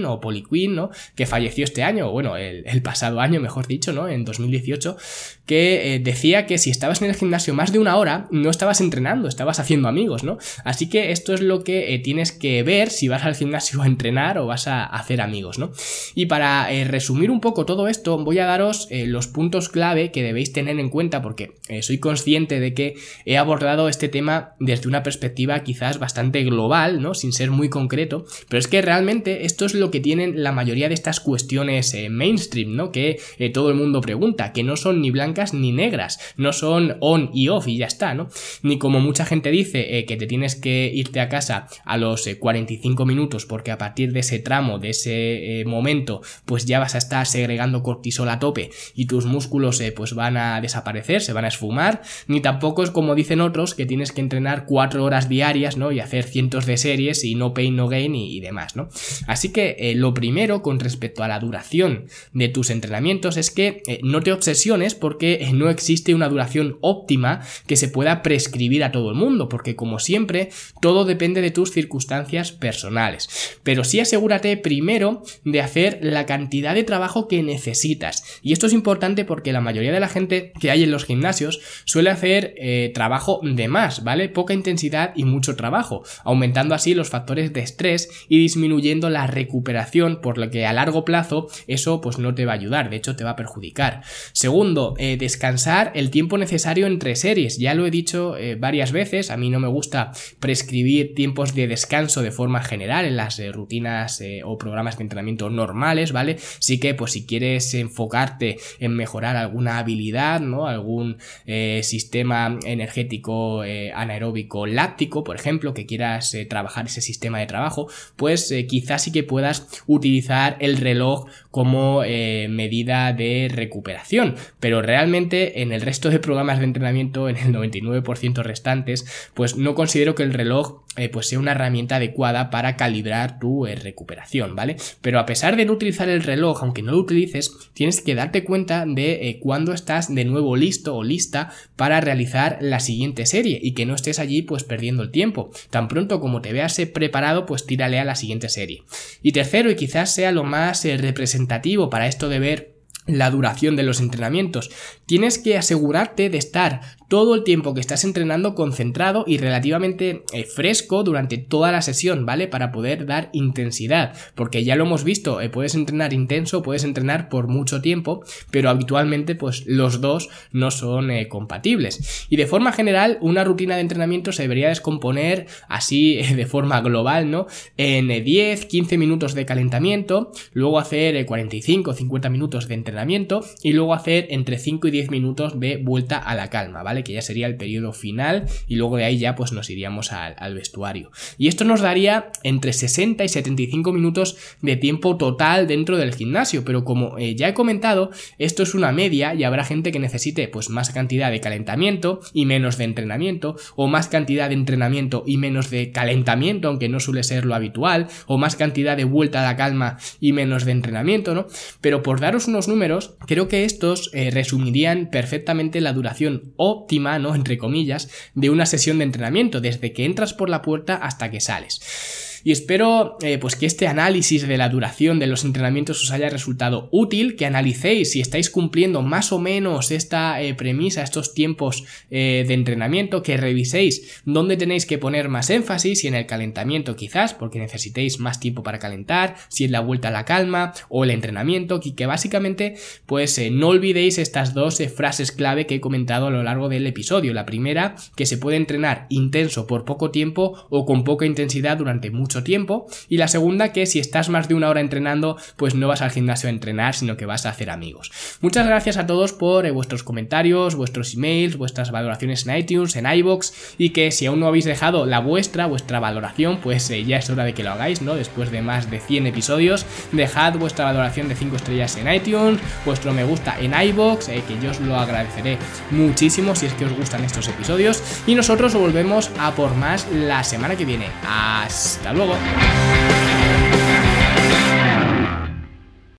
o 0.05 0.19
Poliquin, 0.19 0.75
¿no? 0.75 0.89
Que 1.15 1.25
falleció 1.25 1.63
este 1.63 1.83
año, 1.83 2.11
bueno, 2.11 2.35
el, 2.37 2.63
el, 2.67 2.81
pasado 2.81 3.19
año, 3.19 3.39
mejor 3.39 3.67
dicho, 3.67 3.93
¿no? 3.93 4.07
En 4.07 4.25
2018, 4.25 4.97
que 5.45 6.01
decía 6.03 6.45
que 6.45 6.57
si 6.57 6.69
estabas 6.69 7.01
en 7.01 7.09
el 7.09 7.15
gimnasio 7.15 7.53
más 7.53 7.71
de 7.71 7.79
una 7.79 7.95
hora, 7.97 8.27
no 8.31 8.49
estabas 8.49 8.81
entrenando, 8.81 9.27
estabas 9.27 9.59
haciendo 9.59 9.87
amigos, 9.87 10.23
¿no? 10.23 10.37
Así 10.63 10.89
que 10.89 11.11
esto 11.11 11.33
es 11.33 11.41
lo 11.41 11.63
que 11.63 11.99
tienes 12.03 12.31
que 12.31 12.63
ver 12.63 12.89
si 12.89 13.07
vas 13.07 13.23
al 13.23 13.35
gimnasio 13.35 13.81
a 13.81 13.87
entrenar 13.87 14.37
o 14.37 14.47
vas 14.47 14.67
a 14.67 14.83
hacer 14.83 15.21
amigos, 15.21 15.57
¿no? 15.57 15.71
Y 16.13 16.24
para 16.25 16.71
eh, 16.71 16.85
resumir 16.85 17.31
un 17.31 17.41
poco 17.41 17.65
todo 17.65 17.87
esto, 17.87 18.17
voy 18.23 18.39
a 18.39 18.45
daros 18.45 18.87
eh, 18.89 19.05
los 19.05 19.27
puntos 19.27 19.69
clave 19.69 20.11
que 20.11 20.23
debéis 20.23 20.53
tener 20.53 20.79
en 20.79 20.89
cuenta 20.89 21.21
porque 21.21 21.55
eh, 21.67 21.81
soy 21.81 21.97
consciente 21.97 22.59
de 22.59 22.73
que 22.73 22.95
he 23.25 23.37
abordado 23.37 23.89
este 23.89 24.09
tema 24.09 24.55
desde 24.59 24.87
una 24.87 25.03
perspectiva 25.03 25.63
quizás 25.63 25.99
bastante 25.99 26.43
global, 26.43 27.01
¿no? 27.01 27.13
Sin 27.13 27.33
ser 27.33 27.51
muy 27.51 27.69
concreto, 27.69 28.25
pero 28.49 28.59
es 28.59 28.67
que 28.67 28.81
realmente 28.81 29.45
esto 29.45 29.65
es 29.65 29.73
lo 29.73 29.91
que 29.91 29.99
tienen 29.99 30.43
la 30.43 30.51
mayoría 30.51 30.87
de 30.87 30.93
estas 30.93 31.19
cuestiones 31.19 31.95
mainstream, 32.09 32.75
¿no? 32.75 32.91
Que 32.91 33.19
todo 33.53 33.69
el 33.69 33.75
mundo 33.75 34.01
pregunta, 34.01 34.53
que 34.53 34.63
no 34.63 34.77
son 34.77 35.01
ni 35.01 35.11
blancas 35.11 35.53
ni 35.53 35.71
negras, 35.71 36.19
no 36.37 36.53
son 36.53 36.97
on 36.99 37.29
y 37.33 37.49
off 37.49 37.67
y 37.67 37.77
ya 37.77 37.87
está, 37.87 38.13
¿no? 38.13 38.29
Ni 38.63 38.77
como 38.77 38.99
mucha 38.99 39.25
gente 39.25 39.51
dice 39.51 40.05
que 40.05 40.17
te 40.17 40.27
tienes 40.27 40.55
que 40.55 40.91
irte 40.93 41.19
a 41.19 41.29
casa 41.29 41.67
a 41.83 41.97
los 41.97 42.27
45 42.39 43.05
minutos 43.05 43.45
porque 43.45 43.71
a 43.71 43.77
partir 43.77 44.11
de 44.11 44.21
ese 44.21 44.39
tramo, 44.39 44.79
de 44.79 44.89
ese 44.89 45.63
momento, 45.65 46.14
pues 46.45 46.65
ya 46.65 46.79
vas 46.79 46.95
a 46.95 46.97
estar 46.97 47.27
segregando 47.27 47.83
cortisol 47.83 48.29
a 48.29 48.39
tope 48.39 48.71
y 48.95 49.05
tus 49.05 49.25
músculos 49.25 49.79
eh, 49.81 49.91
pues 49.91 50.13
van 50.13 50.37
a 50.37 50.61
desaparecer, 50.61 51.21
se 51.21 51.33
van 51.33 51.45
a 51.45 51.49
esfumar, 51.49 52.01
ni 52.27 52.41
tampoco 52.41 52.83
es 52.83 52.91
como 52.91 53.15
dicen 53.15 53.41
otros 53.41 53.75
que 53.75 53.85
tienes 53.85 54.11
que 54.11 54.21
entrenar 54.21 54.65
cuatro 54.65 55.03
horas 55.03 55.29
diarias, 55.29 55.77
¿no? 55.77 55.91
Y 55.91 55.99
hacer 55.99 56.23
cientos 56.23 56.65
de 56.65 56.77
series 56.77 57.23
y 57.23 57.35
no 57.35 57.53
pain, 57.53 57.75
no 57.75 57.87
gain 57.87 58.15
y, 58.15 58.39
demás, 58.39 58.75
¿no? 58.75 58.89
Así 59.27 59.49
que 59.49 59.75
eh, 59.79 59.95
lo 59.95 60.13
primero 60.13 60.61
con 60.61 60.79
respecto 60.79 61.23
a 61.23 61.27
la 61.27 61.39
duración 61.39 62.05
de 62.33 62.49
tus 62.49 62.69
entrenamientos 62.69 63.37
es 63.37 63.51
que 63.51 63.81
eh, 63.87 63.99
no 64.03 64.21
te 64.21 64.31
obsesiones 64.31 64.95
porque 64.95 65.49
no 65.53 65.69
existe 65.69 66.13
una 66.13 66.29
duración 66.29 66.77
óptima 66.81 67.41
que 67.67 67.75
se 67.75 67.87
pueda 67.87 68.21
prescribir 68.21 68.83
a 68.83 68.91
todo 68.91 69.09
el 69.09 69.15
mundo, 69.15 69.49
porque 69.49 69.75
como 69.75 69.99
siempre, 69.99 70.49
todo 70.81 71.05
depende 71.05 71.41
de 71.41 71.51
tus 71.51 71.71
circunstancias 71.71 72.51
personales. 72.51 73.59
Pero 73.63 73.83
sí 73.83 73.99
asegúrate 73.99 74.57
primero 74.57 75.23
de 75.43 75.61
hacer 75.61 75.99
la 76.13 76.25
cantidad 76.25 76.75
de 76.75 76.83
trabajo 76.83 77.27
que 77.27 77.43
necesitas. 77.43 78.39
Y 78.41 78.53
esto 78.53 78.67
es 78.67 78.73
importante 78.73 79.25
porque 79.25 79.53
la 79.53 79.61
mayoría 79.61 79.91
de 79.91 79.99
la 79.99 80.09
gente 80.09 80.53
que 80.59 80.71
hay 80.71 80.83
en 80.83 80.91
los 80.91 81.05
gimnasios 81.05 81.61
suele 81.85 82.09
hacer 82.09 82.53
eh, 82.57 82.91
trabajo 82.93 83.39
de 83.43 83.67
más, 83.67 84.03
¿vale? 84.03 84.29
Poca 84.29 84.53
intensidad 84.53 85.13
y 85.15 85.23
mucho 85.23 85.55
trabajo, 85.55 86.03
aumentando 86.23 86.75
así 86.75 86.93
los 86.93 87.09
factores 87.09 87.53
de 87.53 87.61
estrés 87.61 88.09
y 88.27 88.39
disminuyendo 88.39 89.09
la 89.09 89.27
recuperación, 89.27 90.21
por 90.21 90.37
lo 90.37 90.49
que 90.49 90.65
a 90.65 90.73
largo 90.73 91.05
plazo 91.05 91.47
eso 91.67 92.01
pues 92.01 92.17
no 92.17 92.35
te 92.35 92.45
va 92.45 92.53
a 92.53 92.55
ayudar, 92.55 92.89
de 92.89 92.97
hecho 92.97 93.15
te 93.15 93.23
va 93.23 93.31
a 93.31 93.35
perjudicar. 93.35 94.01
Segundo, 94.33 94.95
eh, 94.97 95.17
descansar 95.17 95.91
el 95.95 96.09
tiempo 96.09 96.37
necesario 96.37 96.87
entre 96.87 97.15
series. 97.15 97.57
Ya 97.57 97.73
lo 97.73 97.85
he 97.85 97.91
dicho 97.91 98.37
eh, 98.37 98.55
varias 98.55 98.91
veces, 98.91 99.31
a 99.31 99.37
mí 99.37 99.49
no 99.49 99.59
me 99.59 99.67
gusta 99.67 100.11
prescribir 100.39 101.15
tiempos 101.15 101.55
de 101.55 101.67
descanso 101.67 102.21
de 102.21 102.31
forma 102.31 102.61
general 102.61 103.05
en 103.05 103.17
las 103.17 103.41
rutinas 103.53 104.21
o 104.43 104.57
programas 104.57 104.97
de 104.97 105.03
entrenamiento 105.03 105.49
normal 105.49 105.94
¿vale? 106.11 106.37
Sí 106.59 106.79
que 106.79 106.93
pues 106.93 107.13
si 107.13 107.25
quieres 107.25 107.73
enfocarte 107.73 108.57
en 108.79 108.95
mejorar 108.95 109.35
alguna 109.35 109.77
habilidad, 109.77 110.39
¿no? 110.41 110.67
Algún 110.67 111.17
eh, 111.45 111.81
sistema 111.83 112.57
energético 112.65 113.63
eh, 113.63 113.91
anaeróbico 113.93 114.65
láctico, 114.65 115.23
por 115.23 115.35
ejemplo, 115.35 115.73
que 115.73 115.85
quieras 115.85 116.33
eh, 116.33 116.45
trabajar 116.45 116.87
ese 116.87 117.01
sistema 117.01 117.39
de 117.39 117.45
trabajo, 117.45 117.87
pues 118.15 118.53
quizás 118.67 119.03
sí 119.03 119.11
que 119.11 119.23
puedas 119.23 119.67
utilizar 119.87 120.57
el 120.59 120.77
reloj 120.77 121.27
como 121.51 122.01
medida 122.01 123.13
de 123.13 123.49
recuperación, 123.51 124.35
pero 124.59 124.81
realmente 124.81 125.61
en 125.61 125.71
el 125.71 125.81
resto 125.81 126.09
de 126.09 126.19
programas 126.19 126.59
de 126.59 126.65
entrenamiento, 126.65 127.29
en 127.29 127.37
el 127.37 127.53
99% 127.53 128.43
restantes, 128.43 129.29
pues 129.33 129.55
no 129.55 129.73
considero 129.73 130.15
que 130.15 130.23
el 130.23 130.33
reloj 130.33 130.81
pues 131.11 131.27
sea 131.27 131.39
una 131.39 131.51
herramienta 131.51 131.97
adecuada 131.97 132.49
para 132.49 132.75
calibrar 132.77 133.39
tu 133.39 133.65
recuperación, 133.65 134.55
¿vale? 134.55 134.77
Pero 135.01 135.19
a 135.19 135.25
pesar 135.25 135.55
de 135.55 135.65
no 135.65 135.73
utilizar 135.73 135.84
el 136.09 136.23
reloj, 136.23 136.61
aunque 136.61 136.81
no 136.81 136.91
lo 136.91 136.99
utilices, 136.99 137.51
tienes 137.73 138.01
que 138.01 138.15
darte 138.15 138.43
cuenta 138.43 138.85
de 138.85 139.29
eh, 139.29 139.39
cuándo 139.39 139.73
estás 139.73 140.13
de 140.13 140.25
nuevo 140.25 140.55
listo 140.55 140.95
o 140.95 141.03
lista 141.03 141.51
para 141.75 142.01
realizar 142.01 142.57
la 142.61 142.79
siguiente 142.79 143.25
serie 143.25 143.59
y 143.61 143.73
que 143.73 143.85
no 143.85 143.95
estés 143.95 144.19
allí 144.19 144.41
pues 144.41 144.63
perdiendo 144.63 145.03
el 145.03 145.11
tiempo. 145.11 145.51
Tan 145.69 145.87
pronto 145.87 146.19
como 146.19 146.41
te 146.41 146.53
veas 146.53 146.77
eh, 146.79 146.87
preparado, 146.87 147.45
pues 147.45 147.65
tírale 147.65 147.99
a 147.99 148.05
la 148.05 148.15
siguiente 148.15 148.49
serie. 148.49 148.83
Y 149.21 149.31
tercero, 149.31 149.69
y 149.69 149.75
quizás 149.75 150.13
sea 150.13 150.31
lo 150.31 150.43
más 150.43 150.85
eh, 150.85 150.97
representativo 150.97 151.89
para 151.89 152.07
esto 152.07 152.29
de 152.29 152.39
ver 152.39 152.75
la 153.07 153.29
duración 153.29 153.75
de 153.75 153.83
los 153.83 153.99
entrenamientos. 153.99 154.71
Tienes 155.05 155.37
que 155.37 155.57
asegurarte 155.57 156.29
de 156.29 156.37
estar 156.37 156.81
todo 157.07 157.35
el 157.35 157.43
tiempo 157.43 157.73
que 157.73 157.81
estás 157.81 158.03
entrenando 158.03 158.55
concentrado 158.55 159.23
y 159.27 159.37
relativamente 159.37 160.23
eh, 160.33 160.43
fresco 160.43 161.03
durante 161.03 161.37
toda 161.37 161.71
la 161.71 161.81
sesión, 161.81 162.25
¿vale? 162.25 162.47
Para 162.47 162.71
poder 162.71 163.05
dar 163.05 163.29
intensidad, 163.31 164.15
porque 164.33 164.63
ya 164.63 164.75
lo 164.75 164.85
hemos 164.85 165.03
visto, 165.03 165.41
eh, 165.41 165.49
puedes 165.49 165.75
entrenar 165.75 166.13
intenso, 166.13 166.63
puedes 166.63 166.83
entrenar 166.83 167.29
por 167.29 167.47
mucho 167.47 167.81
tiempo, 167.81 168.23
pero 168.49 168.69
habitualmente 168.69 169.35
pues 169.35 169.65
los 169.67 170.01
dos 170.01 170.29
no 170.51 170.71
son 170.71 171.11
eh, 171.11 171.27
compatibles. 171.27 172.25
Y 172.29 172.37
de 172.37 172.47
forma 172.47 172.71
general, 172.71 173.19
una 173.21 173.43
rutina 173.43 173.75
de 173.75 173.81
entrenamiento 173.81 174.31
se 174.31 174.43
debería 174.43 174.69
descomponer 174.69 175.45
así 175.67 176.15
de 176.35 176.45
forma 176.47 176.81
global, 176.81 177.29
¿no? 177.29 177.45
En 177.77 178.07
10, 178.07 178.65
15 178.65 178.97
minutos 178.97 179.35
de 179.35 179.45
calentamiento, 179.45 180.31
luego 180.53 180.79
hacer 180.79 181.23
45, 181.25 181.93
50 181.93 182.29
minutos 182.29 182.67
de 182.67 182.73
entrenamiento 182.73 183.45
y 183.61 183.73
luego 183.73 183.93
hacer 183.93 184.27
entre 184.31 184.57
5 184.57 184.87
y 184.87 184.91
10 184.95 185.11
minutos 185.11 185.59
de 185.59 185.75
vuelta 185.75 186.17
a 186.17 186.35
la 186.35 186.49
calma, 186.49 186.81
¿vale? 186.81 187.03
Que 187.03 187.11
ya 187.11 187.21
sería 187.21 187.47
el 187.47 187.57
periodo 187.57 187.91
final 187.91 188.45
y 188.65 188.77
luego 188.77 188.95
de 188.95 189.03
ahí 189.03 189.17
ya 189.17 189.35
pues 189.35 189.51
nos 189.51 189.69
iríamos 189.69 190.13
al, 190.13 190.55
vestuario. 190.55 191.11
Y 191.37 191.49
esto 191.49 191.65
nos 191.65 191.81
daría 191.81 192.31
entre 192.43 192.71
60 192.71 193.25
y 193.25 193.27
75 193.27 193.91
minutos 193.91 194.37
de 194.61 194.77
tiempo 194.77 195.17
total 195.17 195.67
dentro 195.67 195.97
del 195.97 196.15
gimnasio, 196.15 196.63
pero 196.63 196.85
como 196.85 197.17
eh, 197.17 197.35
ya 197.35 197.49
he 197.49 197.53
comentado, 197.53 198.11
esto 198.37 198.63
es 198.63 198.73
una 198.73 198.93
media 198.93 199.35
y 199.35 199.43
habrá 199.43 199.65
gente 199.65 199.91
que 199.91 199.99
necesite 199.99 200.47
pues 200.47 200.69
más 200.69 200.91
cantidad 200.91 201.29
de 201.29 201.41
calentamiento 201.41 202.21
y 202.31 202.45
menos 202.45 202.77
de 202.77 202.85
entrenamiento, 202.85 203.57
o 203.75 203.87
más 203.87 204.07
cantidad 204.07 204.47
de 204.47 204.55
entrenamiento 204.55 205.25
y 205.27 205.35
menos 205.35 205.69
de 205.69 205.91
calentamiento, 205.91 206.69
aunque 206.69 206.87
no 206.87 207.01
suele 207.01 207.23
ser 207.23 207.43
lo 207.43 207.53
habitual, 207.53 208.07
o 208.27 208.37
más 208.37 208.55
cantidad 208.55 208.95
de 208.95 209.03
vuelta 209.03 209.41
a 209.41 209.51
la 209.51 209.57
calma 209.57 209.97
y 210.21 210.31
menos 210.31 210.63
de 210.63 210.71
entrenamiento, 210.71 211.35
¿no? 211.35 211.47
Pero 211.81 212.01
por 212.01 212.21
daros 212.21 212.47
unos 212.47 212.69
números, 212.69 213.15
creo 213.27 213.49
que 213.49 213.65
estos 213.65 214.09
eh, 214.13 214.31
resumirían 214.31 214.84
perfectamente 215.09 215.81
la 215.81 215.93
duración 215.93 216.53
o 216.57 216.85
¿no? 217.19 217.35
Entre 217.35 217.57
comillas, 217.57 218.09
de 218.33 218.49
una 218.49 218.65
sesión 218.65 218.99
de 218.99 219.05
entrenamiento, 219.05 219.61
desde 219.61 219.93
que 219.93 220.05
entras 220.05 220.33
por 220.33 220.49
la 220.49 220.61
puerta 220.61 220.95
hasta 220.95 221.29
que 221.31 221.41
sales. 221.41 222.34
Y 222.45 222.51
espero 222.51 223.17
eh, 223.23 223.39
pues 223.39 223.55
que 223.55 223.65
este 223.65 223.87
análisis 223.87 224.47
de 224.47 224.57
la 224.59 224.69
duración 224.69 225.17
de 225.17 225.25
los 225.25 225.43
entrenamientos 225.45 226.03
os 226.03 226.11
haya 226.11 226.29
resultado 226.29 226.89
útil, 226.91 227.35
que 227.35 227.47
analicéis 227.47 228.11
si 228.11 228.21
estáis 228.21 228.51
cumpliendo 228.51 229.01
más 229.01 229.31
o 229.31 229.39
menos 229.39 229.89
esta 229.89 230.39
eh, 230.39 230.53
premisa, 230.53 231.01
estos 231.01 231.33
tiempos 231.33 231.85
eh, 232.11 232.45
de 232.47 232.53
entrenamiento, 232.53 233.23
que 233.23 233.35
reviséis 233.37 234.21
dónde 234.25 234.57
tenéis 234.57 234.85
que 234.85 234.99
poner 234.99 235.27
más 235.27 235.49
énfasis, 235.49 236.01
si 236.01 236.07
en 236.07 236.13
el 236.13 236.27
calentamiento 236.27 236.95
quizás, 236.95 237.33
porque 237.33 237.57
necesitéis 237.57 238.19
más 238.19 238.39
tiempo 238.39 238.61
para 238.61 238.77
calentar, 238.77 239.37
si 239.47 239.63
en 239.63 239.71
la 239.71 239.79
vuelta 239.79 240.09
a 240.09 240.11
la 240.11 240.25
calma 240.25 240.71
o 240.87 241.03
el 241.03 241.09
entrenamiento, 241.09 241.81
y 241.83 241.93
que 241.93 242.05
básicamente 242.05 242.75
pues 243.07 243.41
no 243.51 243.69
olvidéis 243.69 244.19
estas 244.19 244.53
dos 244.53 244.77
frases 244.95 245.31
clave 245.31 245.65
que 245.65 245.75
he 245.75 245.81
comentado 245.81 246.27
a 246.27 246.31
lo 246.31 246.43
largo 246.43 246.69
del 246.69 246.85
episodio. 246.85 247.33
La 247.33 247.47
primera, 247.47 247.95
que 248.15 248.27
se 248.27 248.37
puede 248.37 248.57
entrenar 248.57 249.07
intenso 249.09 249.65
por 249.65 249.83
poco 249.83 250.11
tiempo 250.11 250.67
o 250.69 250.85
con 250.85 251.03
poca 251.03 251.25
intensidad 251.25 251.77
durante 251.77 252.11
mucho 252.11 252.34
tiempo. 252.43 252.87
Y 253.09 253.17
la 253.17 253.27
segunda, 253.27 253.71
que 253.71 253.85
si 253.85 253.99
estás 253.99 254.29
más 254.29 254.47
de 254.47 254.55
una 254.55 254.69
hora 254.69 254.81
entrenando, 254.81 255.37
pues 255.57 255.75
no 255.75 255.87
vas 255.87 256.01
al 256.01 256.11
gimnasio 256.11 256.47
a 256.47 256.51
entrenar, 256.51 256.95
sino 256.95 257.17
que 257.17 257.25
vas 257.25 257.45
a 257.45 257.49
hacer 257.49 257.69
amigos. 257.69 258.11
Muchas 258.41 258.65
gracias 258.65 258.97
a 258.97 259.07
todos 259.07 259.33
por 259.33 259.65
eh, 259.65 259.71
vuestros 259.71 260.03
comentarios, 260.03 260.75
vuestros 260.75 261.13
emails, 261.13 261.57
vuestras 261.57 261.91
valoraciones 261.91 262.45
en 262.47 262.57
iTunes, 262.57 262.95
en 262.95 263.05
iBox 263.05 263.75
y 263.77 263.89
que 263.89 264.11
si 264.11 264.25
aún 264.25 264.39
no 264.39 264.47
habéis 264.47 264.65
dejado 264.65 265.05
la 265.05 265.19
vuestra, 265.19 265.65
vuestra 265.65 265.99
valoración, 265.99 266.59
pues 266.61 266.89
eh, 266.89 267.03
ya 267.03 267.17
es 267.17 267.29
hora 267.29 267.43
de 267.43 267.53
que 267.53 267.63
lo 267.63 267.71
hagáis, 267.71 268.01
¿no? 268.01 268.15
Después 268.15 268.51
de 268.51 268.61
más 268.61 268.89
de 268.89 268.99
100 268.99 269.27
episodios, 269.27 269.85
dejad 270.11 270.53
vuestra 270.57 270.85
valoración 270.85 271.27
de 271.27 271.35
5 271.35 271.55
estrellas 271.55 271.97
en 271.97 272.11
iTunes, 272.13 272.59
vuestro 272.85 273.13
me 273.13 273.23
gusta 273.23 273.57
en 273.59 273.73
iBox, 273.73 274.29
eh, 274.29 274.43
que 274.47 274.59
yo 274.61 274.71
os 274.71 274.79
lo 274.79 274.95
agradeceré 274.95 275.57
muchísimo 275.91 276.55
si 276.55 276.65
es 276.65 276.73
que 276.73 276.85
os 276.85 276.93
gustan 276.93 277.23
estos 277.23 277.47
episodios 277.47 278.01
y 278.27 278.35
nosotros 278.35 278.73
volvemos 278.73 279.31
a 279.39 279.51
por 279.51 279.75
más 279.75 280.07
la 280.11 280.43
semana 280.43 280.75
que 280.75 280.85
viene. 280.85 281.07
Hasta 281.25 282.13
luego. 282.13 282.24
Bullock. 282.25 283.54